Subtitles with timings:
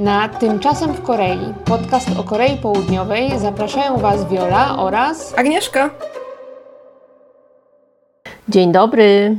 [0.00, 5.90] Na Tymczasem w Korei, podcast o Korei Południowej, zapraszają Was Wiola oraz Agnieszka.
[8.48, 9.36] Dzień dobry.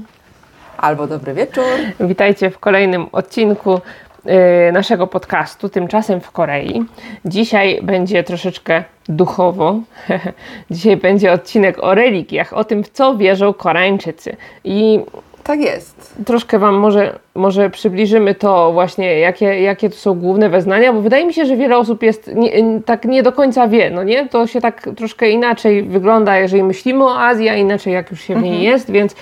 [0.77, 1.63] Albo dobry wieczór.
[1.99, 6.85] Witajcie w kolejnym odcinku y, naszego podcastu Tymczasem w Korei.
[7.25, 9.79] Dzisiaj będzie troszeczkę duchowo.
[10.71, 14.35] Dzisiaj będzie odcinek o religiach, o tym, w co wierzą Koreańczycy.
[14.63, 14.99] I
[15.43, 16.15] Tak jest.
[16.25, 21.25] troszkę Wam może, może przybliżymy to właśnie, jakie, jakie to są główne wyznania, bo wydaje
[21.25, 24.29] mi się, że wiele osób jest nie, tak nie do końca wie, no nie?
[24.29, 28.35] To się tak troszkę inaczej wygląda, jeżeli myślimy o Azji, a inaczej jak już się
[28.35, 29.15] w niej jest, więc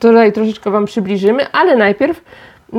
[0.00, 2.24] tutaj troszeczkę Wam przybliżymy, ale najpierw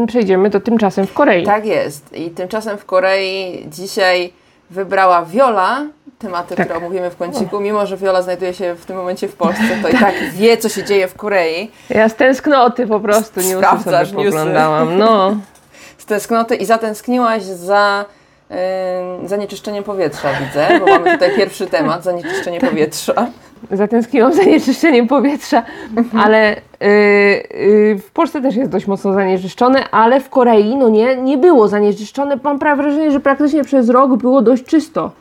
[0.08, 1.45] przejdziemy do tymczasem w Korei.
[1.45, 2.17] Tak jest.
[2.17, 4.34] I tymczasem w Korei dzisiaj
[4.70, 5.86] wybrała Wiola
[6.21, 6.66] tematy, Tak.
[6.67, 7.59] które omówimy w kąciku.
[7.59, 10.70] Mimo, że Wiola znajduje się w tym momencie w Polsce, to i tak wie, co
[10.70, 11.71] się dzieje w Korei.
[11.89, 14.38] Ja z tęsknoty po prostu newsy Sprawdzasz sobie newsy.
[14.38, 14.97] poglądałam.
[14.97, 15.35] No,
[15.97, 18.05] Z tęsknoty i zatęskniłaś za
[18.49, 23.28] yy, zanieczyszczeniem powietrza, widzę, bo mamy tutaj pierwszy temat, zanieczyszczenie powietrza.
[23.72, 25.63] zatęskniłam za zanieczyszczeniem powietrza,
[26.19, 31.16] ale y, y, w Polsce też jest dość mocno zanieczyszczone, ale w Korei no nie,
[31.16, 32.39] nie było zanieczyszczone.
[32.44, 35.11] Mam prawie wrażenie, że praktycznie przez rok było dość czysto.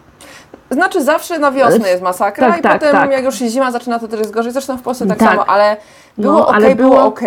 [0.70, 3.10] Znaczy zawsze na wiosnę jest masakra tak, i tak, potem tak.
[3.10, 4.52] jak już się zima zaczyna, to też jest gorzej.
[4.52, 5.28] Zresztą w Polsce tak, Tak.
[5.30, 5.76] samo, ale
[6.18, 7.20] było No, ok, ale było było- ok.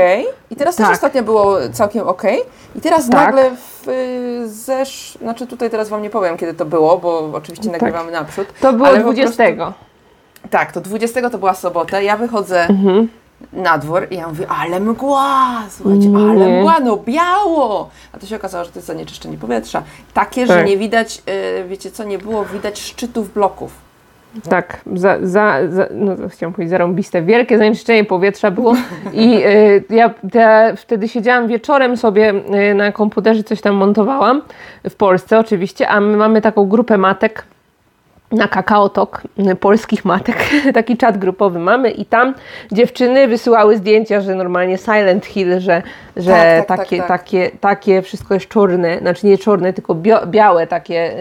[0.51, 0.95] I teraz też Tak.
[0.95, 2.23] ostatnio było całkiem ok.
[2.75, 3.13] I teraz Tak.
[3.25, 5.17] nagle w y, zesz...
[5.21, 8.47] Znaczy tutaj teraz Wam nie powiem, kiedy to było, bo oczywiście nagrywamy naprzód.
[8.61, 9.43] To było ale po 20.
[9.55, 9.73] prostu-
[10.49, 12.01] Tak, to 20 to była sobota.
[12.01, 13.07] Ja wychodzę Mhm.
[13.53, 16.31] Na dwór i ja mówię, ale mgła, słuchajcie, Nie.
[16.31, 17.89] ale mgła, no biało.
[18.11, 19.83] A to się okazało, że to jest zanieczyszczenie powietrza.
[20.13, 20.67] Takie, że Tak.
[20.67, 21.21] nie widać,
[21.61, 23.83] y, wiecie co, nie było widać szczytów bloków.
[24.49, 28.75] Tak, za, za, za, no chciałam powiedzieć zarąbiste, wielkie zanieczyszczenie powietrza było
[29.13, 32.33] i y, ja, ja wtedy siedziałam wieczorem sobie
[32.71, 34.41] y, na komputerze, coś tam montowałam,
[34.89, 37.45] w Polsce oczywiście, a my mamy taką grupę matek
[38.33, 40.37] na Kakao Talk, y, polskich matek,
[40.73, 42.33] taki czat grupowy mamy i tam
[42.71, 45.81] dziewczyny wysyłały zdjęcia, że normalnie Silent Hill, że,
[46.17, 47.07] że Tak, tak, tak, takie, tak.
[47.07, 49.95] takie, takie wszystko jest czarne, znaczy nie czarne, tylko
[50.27, 51.11] białe, takie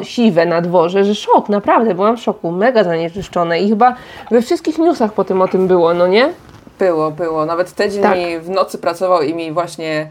[0.00, 3.94] y, siwe na dworze, że szok, naprawdę, byłam w szoku, mega zanieczyszczone i chyba
[4.30, 6.28] we wszystkich newsach potem o tym było, no nie?
[6.78, 7.46] Było, było.
[7.46, 8.18] Nawet Teddy Tak.
[8.18, 10.08] mi w nocy pracował i mi właśnie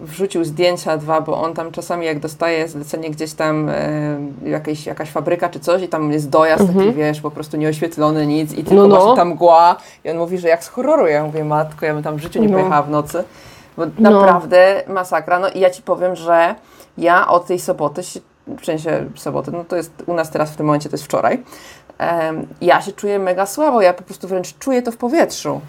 [0.00, 5.10] wrzucił zdjęcia dwa, bo on tam czasami jak dostaje zlecenie gdzieś tam e, jakieś, jakaś
[5.10, 8.70] fabryka czy coś i tam jest dojazd taki, wiesz, po prostu nieoświetlony, nic i tylko
[8.70, 8.88] Mhm.
[8.88, 9.00] No, no.
[9.00, 11.06] właśnie tam mgła i on mówi, że jak z horroru.
[11.06, 12.54] Ja mówię, matko, ja bym tam w życiu nie No.
[12.58, 13.24] pojechała w nocy.
[13.76, 14.10] Bo No.
[14.10, 15.38] naprawdę masakra.
[15.38, 16.54] No i ja Ci powiem, że
[16.98, 18.20] ja od tej soboty, się,
[18.60, 21.42] w sensie soboty, no to jest u nas teraz w tym momencie, to jest wczoraj,
[22.60, 25.60] ja się czuję mega słabo, ja po prostu wręcz czuję to w powietrzu.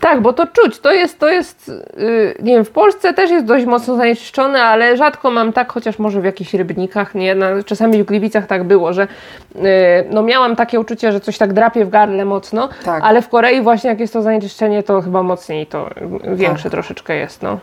[0.00, 3.46] Tak, bo to czuć, to jest, to jest, yy, nie wiem, w Polsce też jest
[3.46, 8.02] dość mocno zanieczyszczone, ale rzadko mam tak, chociaż może w jakichś rybnikach, nie, no, czasami
[8.02, 9.08] w Gliwicach tak było, że
[9.54, 9.62] yy,
[10.10, 13.02] no miałam takie uczucie, że coś tak drapie w gardle mocno, Tak.
[13.04, 15.90] ale w Korei właśnie jak jest to zanieczyszczenie, to chyba mocniej to
[16.24, 16.72] yy, większe Tak.
[16.72, 17.58] troszeczkę jest, no.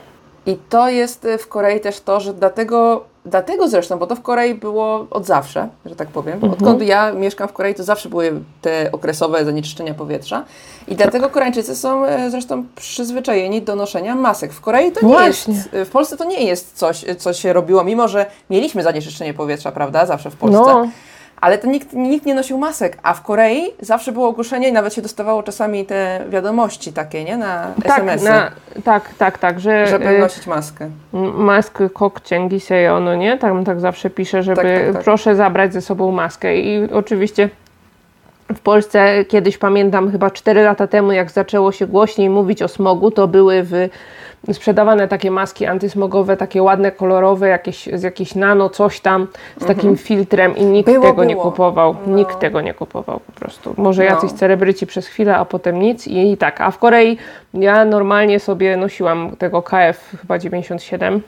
[0.46, 4.22] I to jest y, w Korei też to, że dlatego, dlatego zresztą, bo to w
[4.22, 6.34] Korei było od zawsze, że tak powiem.
[6.34, 6.54] Mhm.
[6.54, 10.44] Odkąd ja mieszkam w Korei, to zawsze były te okresowe zanieczyszczenia powietrza.
[10.88, 14.54] I dlatego Koreańczycy są e, zresztą przyzwyczajeni do noszenia masek.
[14.54, 15.54] W Korei to nie Właśnie.
[15.54, 19.34] jest, w Polsce to nie jest coś, y, co się robiło, mimo że mieliśmy zanieczyszczenie
[19.34, 20.74] powietrza, prawda, zawsze w Polsce.
[20.74, 20.88] No.
[21.44, 24.94] Ale to nikt, nikt nie nosił masek, a w Korei zawsze było ogłoszenie i nawet
[24.94, 28.52] się dostawało czasami te wiadomości takie, nie, na Tak, SMS-y, na,
[28.84, 30.90] tak, tak, tak, że żeby yy, nosić maskę.
[31.34, 33.38] Mask kok cięgi sejo, no nie?
[33.38, 35.04] Tam tak zawsze pisze, żeby Tak, tak, tak.
[35.04, 36.58] proszę zabrać ze sobą maskę.
[36.58, 37.50] I oczywiście
[38.56, 43.12] w Polsce kiedyś pamiętam chyba 4 lata temu, jak zaczęło się głośniej mówić o smogu,
[43.12, 43.90] to były w,
[44.52, 49.28] sprzedawane takie maski antysmogowe, takie ładne, kolorowe, jakieś, z jakieś nano, coś tam,
[49.62, 51.02] z takim filtrem i nikt Mhm.
[51.02, 51.52] Było, tego nie było.
[51.52, 51.96] kupował.
[52.08, 52.16] No.
[52.18, 53.74] Nikt tego nie kupował po prostu.
[53.78, 54.10] Może No.
[54.10, 56.62] jacyś celebryci przez chwilę, a potem nic i, i tak.
[56.62, 57.18] A w Korei
[57.54, 61.22] ja normalnie sobie nosiłam tego KF chyba 97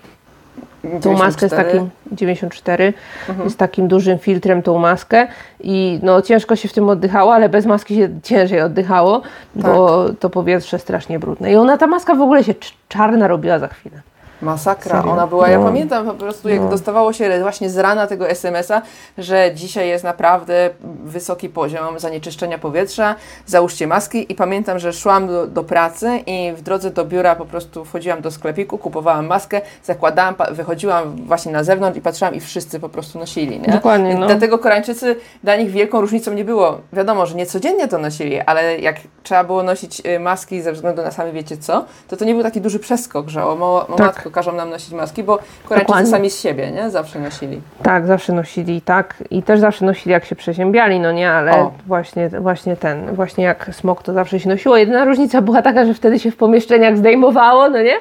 [1.01, 1.63] tą maskę z 94.
[1.63, 2.93] takim 94
[3.29, 3.49] Mhm.
[3.49, 5.27] z takim dużym filtrem tą maskę
[5.63, 9.21] i no ciężko się w tym oddychało, ale bez maski się ciężej oddychało,
[9.55, 10.17] bo Tak.
[10.19, 11.51] to powietrze strasznie brudne.
[11.51, 14.01] I ona ta maska w ogóle się cz- czarna robiła za chwilę.
[14.41, 15.11] Masakra, Serio?
[15.11, 15.65] ona była, ja No.
[15.65, 16.69] pamiętam po prostu jak No.
[16.69, 18.81] dostawało się właśnie z rana tego SMS-a,
[19.17, 20.69] że dzisiaj jest naprawdę
[21.03, 23.15] wysoki poziom zanieczyszczenia powietrza,
[23.45, 27.45] załóżcie maski i pamiętam, że szłam do, do pracy i w drodze do biura po
[27.45, 32.79] prostu wchodziłam do sklepiku, kupowałam maskę, zakładałam, wychodziłam właśnie na zewnątrz i patrzyłam i wszyscy
[32.79, 33.67] po prostu nosili, nie?
[33.73, 34.27] Dokładnie, no.
[34.27, 38.79] Dlatego Koreańczycy, dla nich wielką różnicą nie było, wiadomo, że nie codziennie to nosili, ale
[38.79, 42.33] jak trzeba było nosić y, maski ze względu na sami wiecie co, to to nie
[42.33, 44.24] był taki duży przeskok, że o, o Tak.
[44.31, 46.11] Każą nam nosić maski, bo Koreańczycy Dokładnie.
[46.11, 46.89] sami z siebie, nie?
[46.89, 47.61] Zawsze nosili.
[47.83, 51.71] Tak, zawsze nosili tak i też zawsze nosili jak się przeziębiali, no nie, ale O.
[51.87, 54.77] właśnie, właśnie ten, właśnie jak smok to zawsze się nosiło.
[54.77, 57.95] Jedyna różnica była taka, że wtedy się w pomieszczeniach zdejmowało, no nie?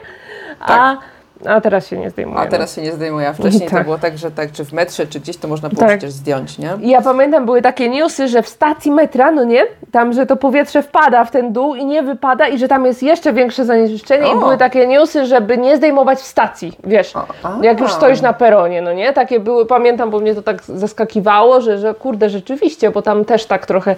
[0.60, 0.96] A,
[1.46, 2.38] a teraz się nie zdejmuje.
[2.38, 3.84] A teraz się nie zdejmuje, a wcześniej to Tak.
[3.84, 5.88] było tak, że tak, czy w metrze, czy gdzieś to można było Tak.
[5.90, 6.70] przecież zdjąć, nie?
[6.80, 9.62] Ja pamiętam, były takie newsy, że w stacji metra, no nie,
[9.92, 13.02] tam, że to powietrze wpada w ten dół i nie wypada i że tam jest
[13.02, 14.36] jeszcze większe zanieczyszczenie O.
[14.36, 17.58] i były takie newsy, żeby nie zdejmować w stacji, wiesz, O, a.
[17.62, 21.60] jak już stoisz na peronie, no nie, takie były, pamiętam, bo mnie to tak zaskakiwało,
[21.60, 23.96] że, że kurde, rzeczywiście, bo tam też tak trochę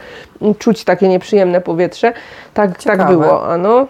[0.59, 2.13] czuć takie nieprzyjemne powietrze,
[2.55, 3.87] tak, tak było, a no.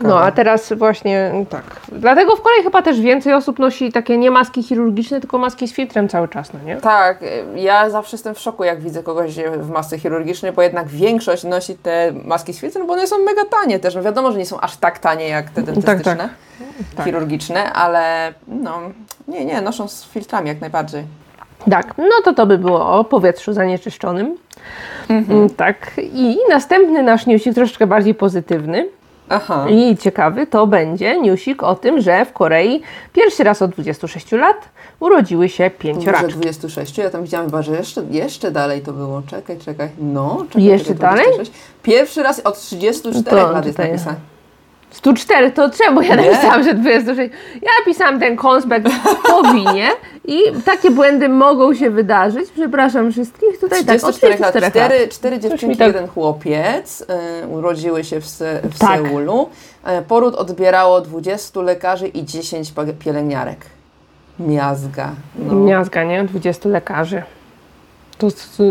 [0.00, 0.08] No.
[0.08, 1.64] No, a teraz właśnie tak.
[1.92, 5.72] Dlatego w kolei chyba też więcej osób nosi takie nie maski chirurgiczne, tylko maski z
[5.72, 6.76] filtrem cały czas, no nie?
[6.76, 7.24] Tak,
[7.54, 11.74] ja zawsze jestem w szoku, jak widzę kogoś w masce chirurgicznej, bo jednak większość nosi
[11.74, 13.94] te maski z filtrem, bo one są mega tanie też.
[13.94, 16.30] No wiadomo, że nie są aż tak tanie jak te dentystyczne, tak.
[16.96, 17.04] Tak.
[17.06, 18.80] chirurgiczne, ale no,
[19.28, 21.04] nie, nie, noszą z filtrami jak najbardziej.
[21.70, 24.36] Tak, no to to by było o powietrzu zanieczyszczonym.
[25.08, 28.88] Mm, Tak, i następny nasz newsik, troszeczkę bardziej pozytywny
[29.32, 29.66] Aha.
[29.70, 32.82] i ciekawy, to będzie newsik o tym, że w Korei
[33.12, 34.68] pierwszy raz od 26 lat
[35.00, 36.32] urodziły się Może pięcioraczki.
[36.32, 39.22] 26, ja tam widziałam chyba, że jeszcze, jeszcze dalej to było.
[39.26, 39.88] Czekaj, czekaj.
[39.98, 41.24] No, czekaj, Jeszcze czekaj, dalej?
[41.34, 41.52] 26.
[41.82, 44.31] Pierwszy raz od 34 To lat jest napisane.
[44.92, 47.34] 104 to czemu ja napisałam, że 26?
[47.62, 48.88] Ja pisałam ten konspekt
[49.26, 49.88] po winie
[50.24, 52.50] i takie błędy mogą się wydarzyć.
[52.50, 53.58] Przepraszam wszystkich.
[53.60, 54.50] Tutaj tak, od 34 lat.
[54.52, 54.72] 34 lat.
[54.72, 57.00] Cztery, cztery mi dziewczynki, tak- jeden chłopiec
[57.44, 59.00] y, urodziły się w, Se, w Tak.
[59.08, 59.48] Seulu.
[60.00, 63.58] Y, poród odbierało 20 lekarzy i 10 pa- pielęgniarek.
[64.38, 65.10] Miazga.
[65.38, 65.54] No.
[65.54, 66.24] Miazga, nie?
[66.24, 67.22] 20 lekarzy.
[68.22, 68.28] To,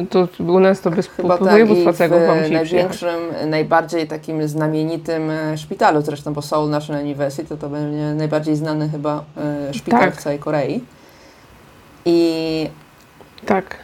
[0.09, 2.71] to, to u nas to bez Chyba tak województwa całego musieli przyjechać.
[2.71, 8.89] największym, najbardziej takim znamienitym e, szpitalu, zresztą bo Seoul National University to będzie najbardziej znany
[8.89, 9.23] chyba
[9.69, 10.15] e, szpital Tak.
[10.15, 10.83] w całej Korei.
[12.05, 12.69] I
[13.45, 13.75] Tak.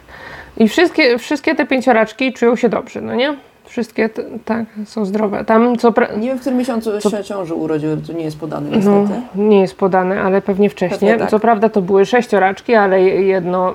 [0.56, 3.36] I wszystkie, wszystkie te pięcioraczki czują się dobrze, no nie?
[3.68, 4.08] Wszystkie
[4.44, 5.44] tak, są zdrowe.
[5.44, 8.70] Tam co pra- nie wiem, w którym miesiącu się ciąży urodziły, to nie jest podane
[8.70, 9.20] no, niestety.
[9.34, 10.98] nie jest podane, ale pewnie wcześniej.
[11.10, 11.30] Pewnie tak.
[11.30, 13.74] Co prawda to były sześcioraczki, ale jedno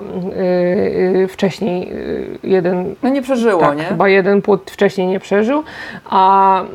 [1.22, 3.84] y, wcześniej, y, jeden No nie przeżyło, tak, nie?
[3.84, 5.62] chyba jeden płód wcześniej nie przeżył,
[6.04, 6.66] a y,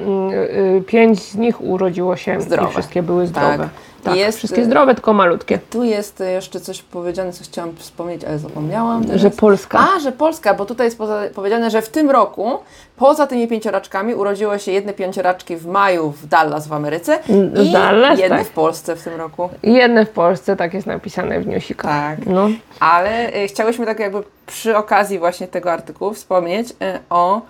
[0.77, 2.69] y, pięć z nich urodziło się Zdrowe.
[2.69, 3.57] i wszystkie były zdrowe.
[3.57, 3.69] Tak.
[4.03, 5.59] Tak, Jest, wszystkie y, zdrowe, tylko malutkie.
[5.69, 9.05] Tu jest jeszcze coś powiedziane, co chciałam wspomnieć, ale zapomniałam.
[9.05, 9.21] Teraz.
[9.21, 9.87] Że Polska.
[9.95, 12.59] A, że Polska, bo tutaj jest poza, powiedziane, że w tym roku
[12.97, 17.71] poza tymi pięcioraczkami urodziło się jedne pięcioraczki w maju w Dallas w Ameryce W i
[17.71, 18.47] Dallas, jedne tak.
[18.47, 19.49] w Polsce w tym roku.
[19.63, 22.17] Jedne w Polsce, tak jest napisane w newsikach.
[22.17, 22.25] Tak.
[22.25, 22.49] No.
[22.79, 26.73] Ale y, chciałyśmy tak jakby przy okazji właśnie tego artykułu wspomnieć y,
[27.09, 27.41] o,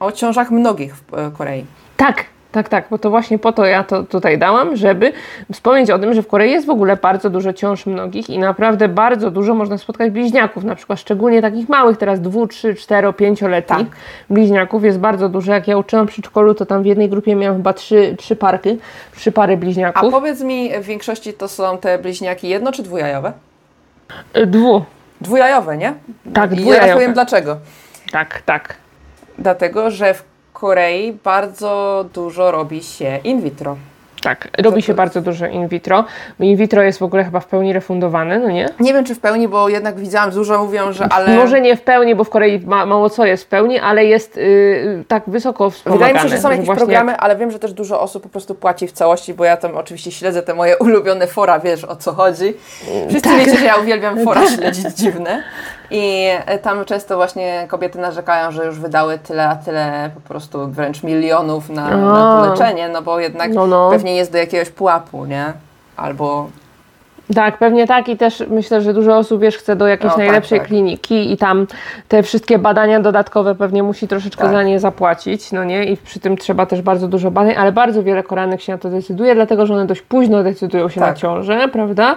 [0.00, 1.64] o ciążach mnogich w y, Korei.
[1.96, 5.12] Tak, tak, tak, bo to właśnie po to ja to tutaj dałam, żeby
[5.52, 8.88] wspomnieć o tym, że w Korei jest w ogóle bardzo dużo ciąż mnogich i naprawdę
[8.88, 13.78] bardzo dużo można spotkać bliźniaków, na przykład szczególnie takich małych, teraz dwu, trzy, cztero, pięcioletnich
[13.88, 13.96] Tak.
[14.30, 15.52] bliźniaków jest bardzo dużo.
[15.52, 18.78] Jak ja uczyłam w przedszkolu, to tam w jednej grupie miałam chyba trzy, trzy parki,
[19.16, 20.12] trzy pary A bliźniaków.
[20.12, 23.32] powiedz mi, w większości to są te bliźniaki jedno czy dwujajowe?
[24.36, 24.84] Y, Dwu,
[25.20, 25.94] Dwujajowe, nie?
[26.34, 26.92] Tak, I ja dwujajowe.
[26.94, 27.56] powiem dlaczego.
[28.12, 28.74] tak, tak.
[29.38, 30.24] Dlatego, że w
[30.60, 33.76] Korei bardzo dużo robi się in vitro.
[34.22, 36.04] Tak, robi się bardzo dużo in vitro.
[36.40, 38.68] In vitro jest w ogóle chyba w pełni refundowane, no nie?
[38.80, 41.36] Nie wiem, czy w pełni, bo jednak widziałam, dużo mówią, że ale...
[41.36, 44.36] Może nie w pełni, bo w Korei ma, mało co jest w pełni, ale jest
[44.36, 46.06] y, tak wysoko wspomagane.
[46.06, 48.28] Wydaje mi się, że są jakieś właśnie programy, ale wiem, że też dużo osób po
[48.28, 51.96] prostu płaci w całości, bo ja tam oczywiście śledzę te moje ulubione fora, wiesz o
[51.96, 52.54] co chodzi.
[53.08, 53.38] Wszyscy Tak.
[53.38, 55.42] wiecie, że ja uwielbiam fora śledzić dziwne.
[55.90, 60.68] I e, tam często właśnie kobiety narzekają, że już wydały tyle, a tyle po prostu
[60.68, 63.90] wręcz milionów na, na to leczenie, no bo jednak No, no.
[63.90, 65.52] pewnie jest do jakiegoś pułapu, nie?
[65.96, 66.46] Albo
[67.34, 70.18] Tak, pewnie tak i też myślę, że dużo osób wiesz, chce do jakiejś No, tak,
[70.26, 70.68] najlepszej tak.
[70.68, 71.66] kliniki i tam
[72.08, 74.52] te wszystkie badania dodatkowe pewnie musi troszeczkę Tak.
[74.52, 75.84] za nie zapłacić, no nie?
[75.84, 78.90] I przy tym trzeba też bardzo dużo badań, ale bardzo wiele koranek się na to
[78.90, 81.18] decyduje, dlatego że one dość późno decydują się na Tak.
[81.18, 82.16] ciążę, prawda?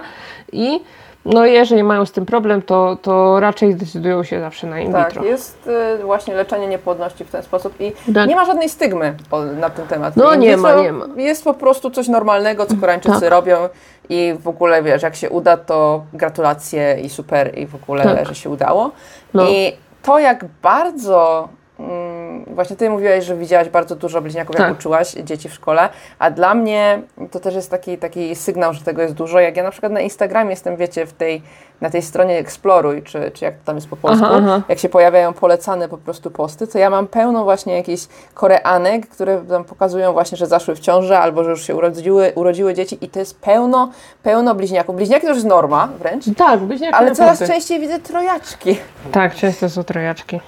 [0.52, 0.80] I
[1.24, 5.08] no jeżeli mają z tym problem, to, to raczej decydują się zawsze na in tak,
[5.08, 5.24] vitro.
[5.24, 5.68] jest
[6.00, 8.28] y, właśnie leczenie niepłodności w ten sposób i Tak.
[8.28, 10.16] nie ma żadnej stygmy po, na ten temat.
[10.16, 11.06] No In nie ma, nie ma.
[11.16, 13.30] Jest po prostu coś normalnego, co Koreańczycy Tak.
[13.30, 13.68] robią
[14.08, 18.26] i w ogóle wiesz, jak się uda, to gratulacje i super i w ogóle, Tak.
[18.26, 18.90] że się udało.
[19.34, 19.48] No.
[19.48, 21.48] I to jak bardzo
[21.78, 22.11] mm, mm,
[22.46, 24.78] właśnie ty mówiłaś, że widziałaś bardzo dużo bliźniaków, jak Tak.
[24.78, 29.02] uczyłaś dzieci w szkole, a dla mnie to też jest taki, taki sygnał, że tego
[29.02, 29.40] jest dużo.
[29.40, 31.42] Jak ja na przykład na Instagramie jestem, wiecie, w tej,
[31.80, 34.62] na tej stronie Exploruj, czy, czy jak to tam jest po polsku, Aha, aha.
[34.68, 38.02] jak się pojawiają polecane po prostu posty, to ja mam pełno właśnie jakichś
[38.34, 42.74] koreanek, które tam pokazują właśnie, że zaszły w ciążę albo że już się urodziły, urodziły
[42.74, 43.90] dzieci i to jest pełno,
[44.22, 44.96] pełno bliźniaków.
[44.96, 48.78] Bliźniaki to już jest norma wręcz, Tak, bliźniaki ale coraz częściej widzę trojaczki.
[49.12, 50.40] Tak, często są trojaczki.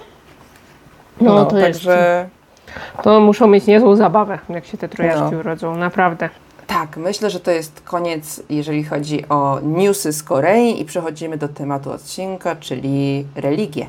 [1.21, 1.71] No, to jest.
[1.79, 2.29] także...
[3.03, 5.39] To muszą mieć niezłą zabawę, jak się te trojaczki No.
[5.39, 6.29] urodzą, naprawdę.
[6.67, 11.47] Tak, myślę, że to jest koniec, jeżeli chodzi o newsy z Korei i przechodzimy do
[11.47, 13.87] tematu odcinka, czyli religię.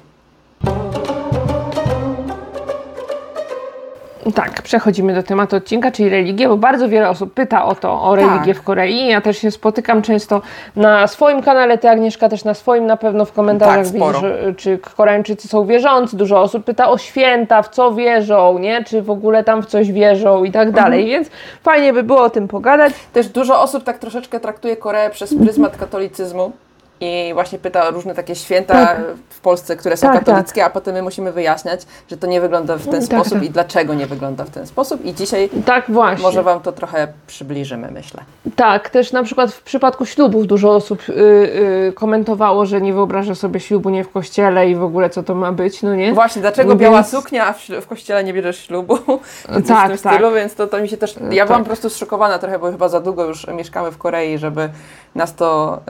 [4.35, 8.17] Tak, przechodzimy do tematu odcinka, czyli religię, bo bardzo wiele osób pyta o to, o
[8.17, 8.57] religię Tak.
[8.57, 9.07] w Korei.
[9.07, 10.43] Ja też się spotykam często
[10.77, 14.79] na swoim kanale, ty Agnieszka też na swoim na pewno w komentarzach Tak, widzisz, czy
[14.97, 16.17] Koreańczycy są wierzący.
[16.17, 18.85] Dużo osób pyta o święta, w co wierzą, nie?
[18.85, 21.07] Czy w ogóle tam w coś wierzą i tak dalej, Mhm.
[21.25, 22.93] więc fajnie by było o tym pogadać.
[23.13, 26.53] Też dużo osób tak troszeczkę traktuje Koreę przez pryzmat katolicyzmu
[27.01, 28.99] i właśnie pyta o różne takie święta Tak.
[29.31, 32.77] w Polsce, które są Tak, katolickie, a potem my musimy wyjaśniać, że to nie wygląda
[32.77, 33.43] w ten Tak, sposób tak.
[33.43, 35.05] i dlaczego nie wygląda w ten sposób.
[35.05, 36.23] I dzisiaj Tak właśnie.
[36.23, 38.23] może Wam to trochę przybliżymy, myślę.
[38.57, 43.35] Tak, też na przykład w przypadku ślubów dużo osób y, y, komentowało, że nie wyobraża
[43.35, 46.13] sobie ślubu nie w kościele i w ogóle co to ma być, no nie?
[46.13, 48.99] Właśnie, dlaczego Więc- biała suknia, a w, w kościele nie bierzesz ślubu?
[48.99, 49.99] Tak, w tym tak.
[49.99, 51.17] stylu, więc to, to mi się też...
[51.31, 51.47] Ja tak.
[51.47, 54.69] byłam po prostu zszokowana trochę, bo chyba za długo już mieszkamy w Korei, żeby
[55.15, 55.81] nas to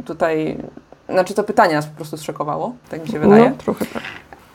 [0.00, 0.56] y, tutaj...
[1.08, 3.50] Znaczy to pytanie nas po prostu zszokowało, tak mi się wydaje.
[3.50, 4.02] No, trochę tak.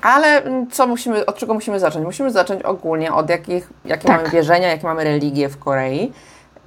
[0.02, 2.06] Ale mm, co musimy, od czego musimy zacząć?
[2.06, 4.18] Musimy zacząć ogólnie od jakich, jakie Tak.
[4.18, 6.12] mamy wierzenia, jakie mamy religie w Korei.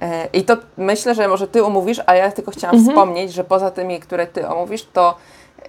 [0.01, 2.95] E, I to myślę, że może Ty omówisz, a ja tylko chciałam Mhm.
[2.95, 5.17] wspomnieć, że poza tymi, które Ty omówisz, to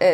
[0.00, 0.06] e,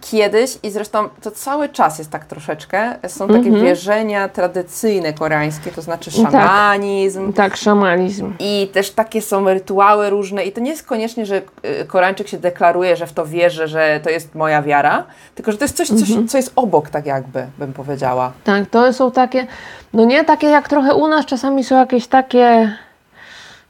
[0.00, 3.64] kiedyś i zresztą to cały czas jest tak troszeczkę, są takie Mhm.
[3.64, 6.32] wierzenia tradycyjne koreańskie, to znaczy Tak.
[6.32, 8.32] szamanizm, Tak, szamanizm.
[8.38, 11.36] i też takie są rytuały różne i to nie jest koniecznie, że
[11.80, 15.04] y, Koreańczyk się deklaruje, że w to wierzy, że to jest moja wiara,
[15.34, 16.28] tylko że to jest coś, coś Mhm.
[16.28, 18.32] co jest obok, tak jakby, bym powiedziała.
[18.44, 19.46] Tak, to są takie,
[19.92, 22.72] no nie takie jak trochę u nas, czasami są jakieś takie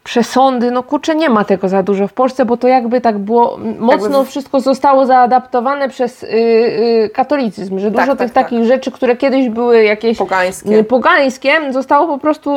[0.06, 3.58] przesądy, no kurczę, nie ma tego za dużo w Polsce, bo to jakby tak było,
[3.78, 8.44] mocno w- wszystko zostało zaadaptowane przez y, y, katolicyzm, że dużo tak, tych tak.
[8.44, 10.78] takich rzeczy, które kiedyś były jakieś Pogańskie.
[10.78, 12.50] y, pogańskie, zostało po prostu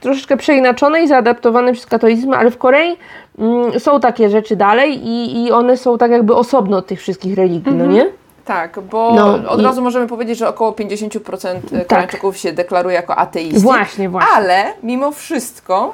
[0.00, 2.96] troszeczkę przeinaczone i zaadaptowane przez katolicyzm, ale w Korei
[3.38, 7.36] mm, są takie rzeczy dalej i, i one są tak jakby osobno od tych wszystkich
[7.36, 8.06] religii, no nie?
[8.48, 13.16] Tak, bo No od i- razu możemy powiedzieć, że około 50% Koreańczyków się deklaruje jako
[13.16, 13.52] ateiści.
[13.54, 13.62] Tak.
[13.62, 14.30] Właśnie, właśnie.
[14.36, 15.92] Ale mimo wszystko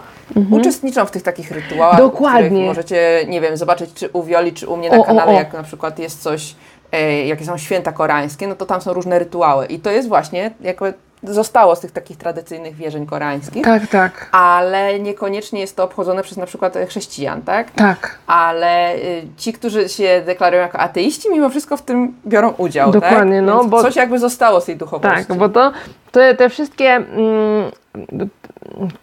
[0.50, 2.66] uczestniczą w tych takich rytuałach, Dokładnie.
[2.66, 5.34] możecie, nie wiem, zobaczyć czy u Wioli, czy u mnie na O, o, kanale, o.
[5.34, 6.54] jak na przykład jest coś,
[6.92, 9.66] e, jakie są święta koreańskie, no to tam są różne rytuały.
[9.66, 10.94] I to jest właśnie, jakby
[11.24, 13.64] zostało z tych takich tradycyjnych wierzeń koreańskich.
[13.64, 14.28] Tak, tak.
[14.32, 17.70] ale niekoniecznie jest to obchodzone przez na przykład chrześcijan, tak?
[17.70, 18.18] Tak.
[18.26, 23.36] Ale y, ci, którzy się deklarują jako ateiści, mimo wszystko w tym biorą udział, Dokładnie,
[23.36, 23.46] tak?
[23.46, 25.26] no, Więc bo- coś jakby zostało z tej duchowości.
[25.26, 25.72] Tak, bo to
[26.14, 26.90] te, te wszystkie.
[26.90, 27.70] Mm,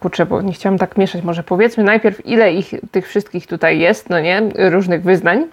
[0.00, 1.22] kurczę, bo nie chciałam tak mieszać.
[1.22, 5.46] Może powiedzmy najpierw, ile ich tych wszystkich tutaj jest, no nie, różnych wyznań.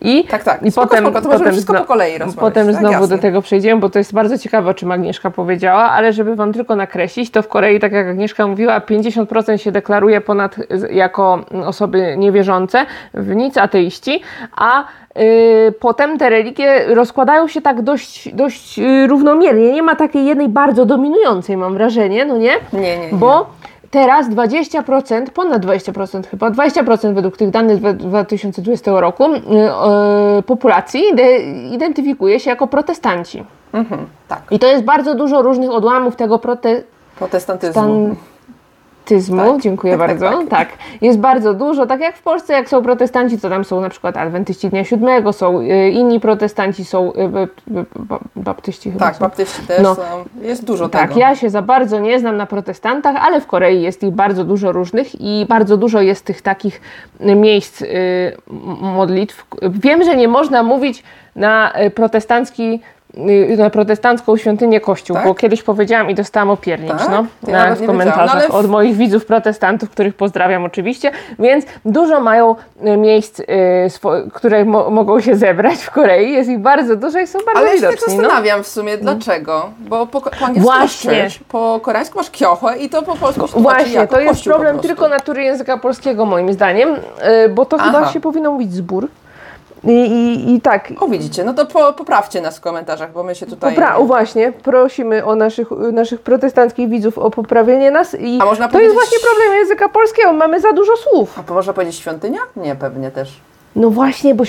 [0.00, 0.62] I, Tak, tak.
[0.62, 2.76] i Spoko, potem, spoko, to potem, wszystko po kolei rozmawiać, potem tak?
[2.76, 3.16] znowu Jasne.
[3.16, 6.52] do tego przejdziemy, bo to jest bardzo ciekawe, o czym Agnieszka powiedziała, ale żeby Wam
[6.52, 10.56] tylko nakreślić, to w Korei, tak jak Agnieszka mówiła, 50% się deklaruje ponad
[10.90, 14.22] jako osoby niewierzące, w nic ateiści,
[14.56, 14.84] a
[15.80, 19.72] potem te religie rozkładają się tak dość, dość y, równomiernie.
[19.72, 22.52] Nie ma takiej jednej bardzo dominującej, mam wrażenie, no nie?
[22.72, 23.08] Nie, nie, nie.
[23.12, 23.46] Bo
[23.90, 29.36] teraz 20%, ponad 20% chyba, 20% według tych danych z 2020 roku y,
[30.38, 33.44] y, populacji ide- identyfikuje się jako protestanci.
[33.72, 34.42] Mhm, tak.
[34.50, 36.90] I to jest bardzo dużo różnych odłamów tego protestantyzmu.
[37.18, 38.16] Protestantyzmu.
[39.18, 39.60] Tak.
[39.60, 40.38] Dziękuję Tak, tak, bardzo.
[40.38, 40.48] tak.
[40.48, 40.68] Tak,
[41.00, 41.86] jest bardzo dużo.
[41.86, 45.32] Tak jak w Polsce, jak są protestanci, to tam są na przykład adwentyści Dnia Siódmego,
[45.32, 47.48] są y, inni protestanci, są y,
[48.36, 49.20] baptyści chyba Tak, są.
[49.20, 49.94] baptyści też No.
[49.94, 50.02] są.
[50.42, 51.20] Jest dużo Tak, tego.
[51.20, 54.72] ja się za bardzo nie znam na protestantach, ale w Korei jest ich bardzo dużo
[54.72, 56.80] różnych i bardzo dużo jest tych takich
[57.20, 57.86] miejsc y,
[58.80, 59.46] modlitw.
[59.62, 61.02] Wiem, że nie można mówić
[61.36, 62.80] na protestancki
[63.58, 65.24] na protestancką świątynię Kościół, Tak?
[65.26, 67.08] bo kiedyś powiedziałam i dostałam opiernicz Tak?
[67.10, 71.10] no, Ja na, w komentarzach no ale w- od moich widzów protestantów, których pozdrawiam oczywiście,
[71.38, 73.44] więc dużo mają y, miejsc, y,
[73.88, 77.60] swo- które mo- mogą się zebrać w Korei, jest ich bardzo dużo i są bardzo
[77.60, 78.16] Ale ja się tak widoczni.
[78.16, 78.22] no.
[78.22, 79.70] zastanawiam w sumie, dlaczego.
[79.78, 81.22] Bo po, po angielsku Właśnie.
[81.22, 84.78] masz church, po koreańsku masz kiochę i to po polsku się Właśnie, to jest problem
[84.78, 86.88] tylko natury języka polskiego moim zdaniem,
[87.44, 88.12] y, bo to chyba Aha.
[88.12, 89.08] się powinno mówić zbór.
[89.84, 93.34] I, i, i tak, O, widzicie, no to po, poprawcie nas w komentarzach, bo my
[93.34, 93.74] się tutaj...
[93.76, 98.68] Popra- o właśnie, prosimy o naszych, naszych protestanckich widzów o poprawienie nas i A można
[98.68, 101.38] to jest właśnie problem języka polskiego, mamy za dużo słów.
[101.48, 102.40] A można powiedzieć świątynia?
[102.56, 103.40] Nie, pewnie też.
[103.76, 104.44] No właśnie, bo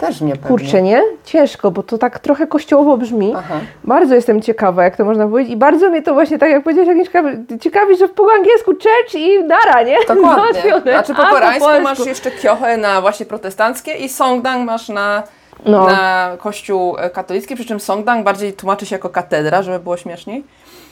[0.00, 0.36] Też pewnie.
[0.36, 1.02] kurczę, nie?
[1.24, 3.32] Ciężko, bo to tak trochę kościołowo brzmi.
[3.36, 3.54] Aha.
[3.84, 6.90] Bardzo jestem ciekawa, jak to można powiedzieć i bardzo mnie to właśnie, tak jak powiedziałeś
[6.90, 7.22] Agnieszka,
[7.60, 9.96] ciekawi, że po angielsku church i nara, nie?
[10.08, 10.62] Dokładnie.
[10.62, 10.92] Załatwione.
[10.92, 15.22] Znaczy po koreańsku masz jeszcze kiochę na właśnie protestanckie i songdang masz na,
[15.66, 15.86] No.
[15.86, 20.44] na kościół katolicki, przy czym songdang bardziej tłumaczy się jako katedra, żeby było śmieszniej.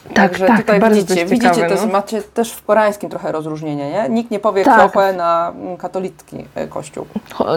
[0.04, 1.86] Tak, Także tak, tutaj widzicie, widzicie ciekawe, no.
[1.86, 4.08] macie też w koreańskim trochę rozróżnienie, nie?
[4.08, 4.94] Nikt nie powie Tak.
[5.16, 7.06] na mm, katolicki e, kościół.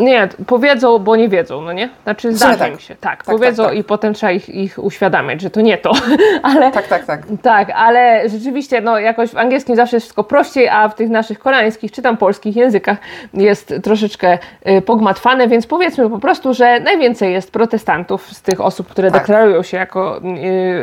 [0.02, 1.90] Nie, powiedzą, bo nie wiedzą, no nie?
[2.04, 2.72] Znaczy zdarza tak.
[2.74, 3.80] im się, tak, Tak, powiedzą tak, tak.
[3.80, 5.92] i potem trzeba ich, ich uświadamiać, że to nie to,
[6.44, 7.22] ale Tak, tak, tak.
[7.42, 11.40] Tak, ale rzeczywiście no, jakoś w angielskim zawsze jest wszystko prościej, a w tych naszych
[11.40, 12.98] koreańskich czy tam polskich językach
[13.34, 18.88] jest troszeczkę y, pogmatwane, więc powiedzmy po prostu, że najwięcej jest protestantów z tych osób,
[18.88, 19.22] które Tak.
[19.22, 20.22] deklarują się jako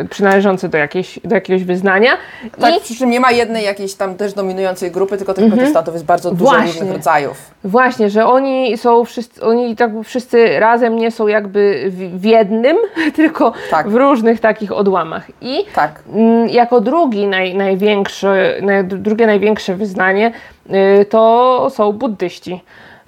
[0.03, 2.11] y, przynależące do, jakiejś, do jakiegoś wyznania.
[2.61, 5.95] Tak, I przy czym nie ma jednej jakiejś tam też dominującej grupy, tylko tych protestantów
[5.95, 6.63] jest bardzo dużo Mhm.
[6.65, 6.81] Właśnie.
[6.81, 7.37] różnych rodzajów.
[7.65, 12.77] właśnie, że oni są wszyscy, oni tak wszyscy razem nie są jakby w, jednym,
[13.17, 13.89] tylko Tak.
[13.89, 15.27] w różnych takich odłamach.
[15.41, 16.03] I Tak.
[16.15, 20.33] Mm, Jako drugi naj, największy, naj, drugie największe wyznanie
[21.01, 22.61] y, to są buddyści.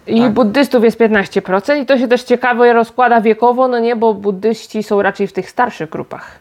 [0.07, 0.33] I Tak.
[0.33, 5.03] buddystów jest 15% i to się też ciekawie rozkłada wiekowo, no nie, bo buddyści są
[5.03, 6.39] raczej w tych starszych grupach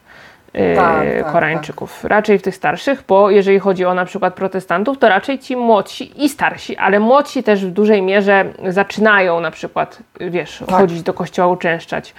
[0.75, 2.03] Tak, tak, Koreańczyków.
[2.03, 6.23] Raczej w tych starszych, bo jeżeli chodzi o na przykład protestantów, to raczej ci młodsi
[6.25, 10.75] i starsi, ale młodsi też w dużej mierze zaczynają na przykład, wiesz, Tak.
[10.75, 12.13] chodzić do kościoła, uczęszczać.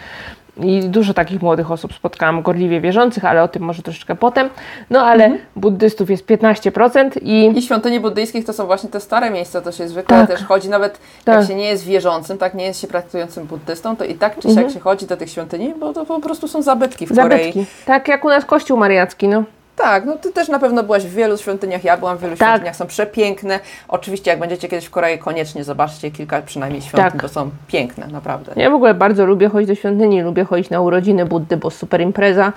[0.56, 4.48] I dużo takich młodych osób spotkałam, gorliwie wierzących, ale o tym może troszeczkę potem.
[4.90, 5.42] No ale Mhm.
[5.56, 9.88] buddystów jest 15% i I świątyni buddyjskich to są właśnie te stare miejsca, to się
[9.88, 10.28] zwykle Tak.
[10.28, 11.38] też chodzi, nawet Tak.
[11.40, 14.54] jak się nie jest wierzącym, tak nie jest się praktykującym buddystą, to i tak czy
[14.54, 17.22] siak się chodzi do tych świątyni, bo to po prostu są zabytki w Korei.
[17.24, 17.40] Mhm.
[17.52, 17.66] zabytki.
[17.86, 19.44] Tak jak u nas kościół mariacki, no.
[19.76, 22.48] Tak, no ty też na pewno byłaś w wielu świątyniach, ja byłam w wielu Tak.
[22.48, 23.60] świątyniach, są przepiękne.
[23.88, 27.22] Oczywiście jak będziecie kiedyś w Korei, koniecznie zobaczcie kilka przynajmniej świątyń, Tak.
[27.22, 28.52] bo są piękne, naprawdę.
[28.56, 32.00] Ja w ogóle bardzo lubię chodzić do świątyni, lubię chodzić na urodziny Buddy, bo super
[32.00, 32.52] impreza.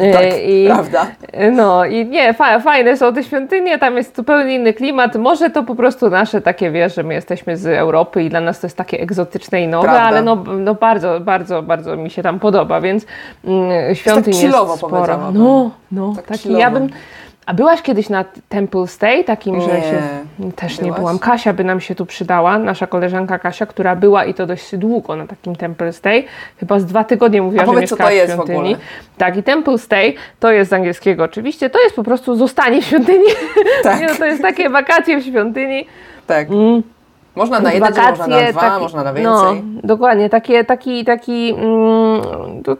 [0.00, 1.06] E, Tak, I, prawda.
[1.52, 5.16] No i nie, fa, fajne są te świątynie, tam jest zupełnie inny klimat.
[5.16, 8.60] Może to po prostu nasze takie, wiesz, że my jesteśmy z Europy i dla nas
[8.60, 10.02] to jest takie egzotyczne i nowe, Prawda.
[10.06, 13.06] ale no, no bardzo, bardzo, bardzo mi się tam podoba, więc
[13.44, 14.96] mm, świątyń jest chillowo sporo.
[14.96, 15.42] powiedziałabym.
[15.42, 16.88] No, no, Tak taki, ja bym...
[17.46, 19.82] A byłaś kiedyś na Temple Stay, takim, że Nie.
[19.82, 20.02] się...
[20.56, 20.98] Też nie Byłaś?
[21.00, 21.18] byłam.
[21.18, 25.16] Kasia by nam się tu przydała, nasza koleżanka Kasia, która była i to dość długo
[25.16, 26.24] na takim Temple Stay.
[26.60, 28.58] Chyba z dwa tygodnie mówiła, A że powiedz, co mieszkała to w jest w świątyni.
[28.58, 28.76] ogóle?
[29.18, 32.84] Tak, i Temple Stay to jest z angielskiego oczywiście, to jest po prostu zostanie w
[32.84, 33.24] świątyni.
[33.82, 33.98] Tak.
[34.00, 35.86] Nie, no, to jest takie wakacje w świątyni.
[36.26, 36.48] Tak.
[37.36, 39.14] Można na jeden dzień, można na dwa, taki- można na No,
[39.44, 39.62] więcej.
[39.84, 42.22] dokładnie, takie, taki, taki, mm,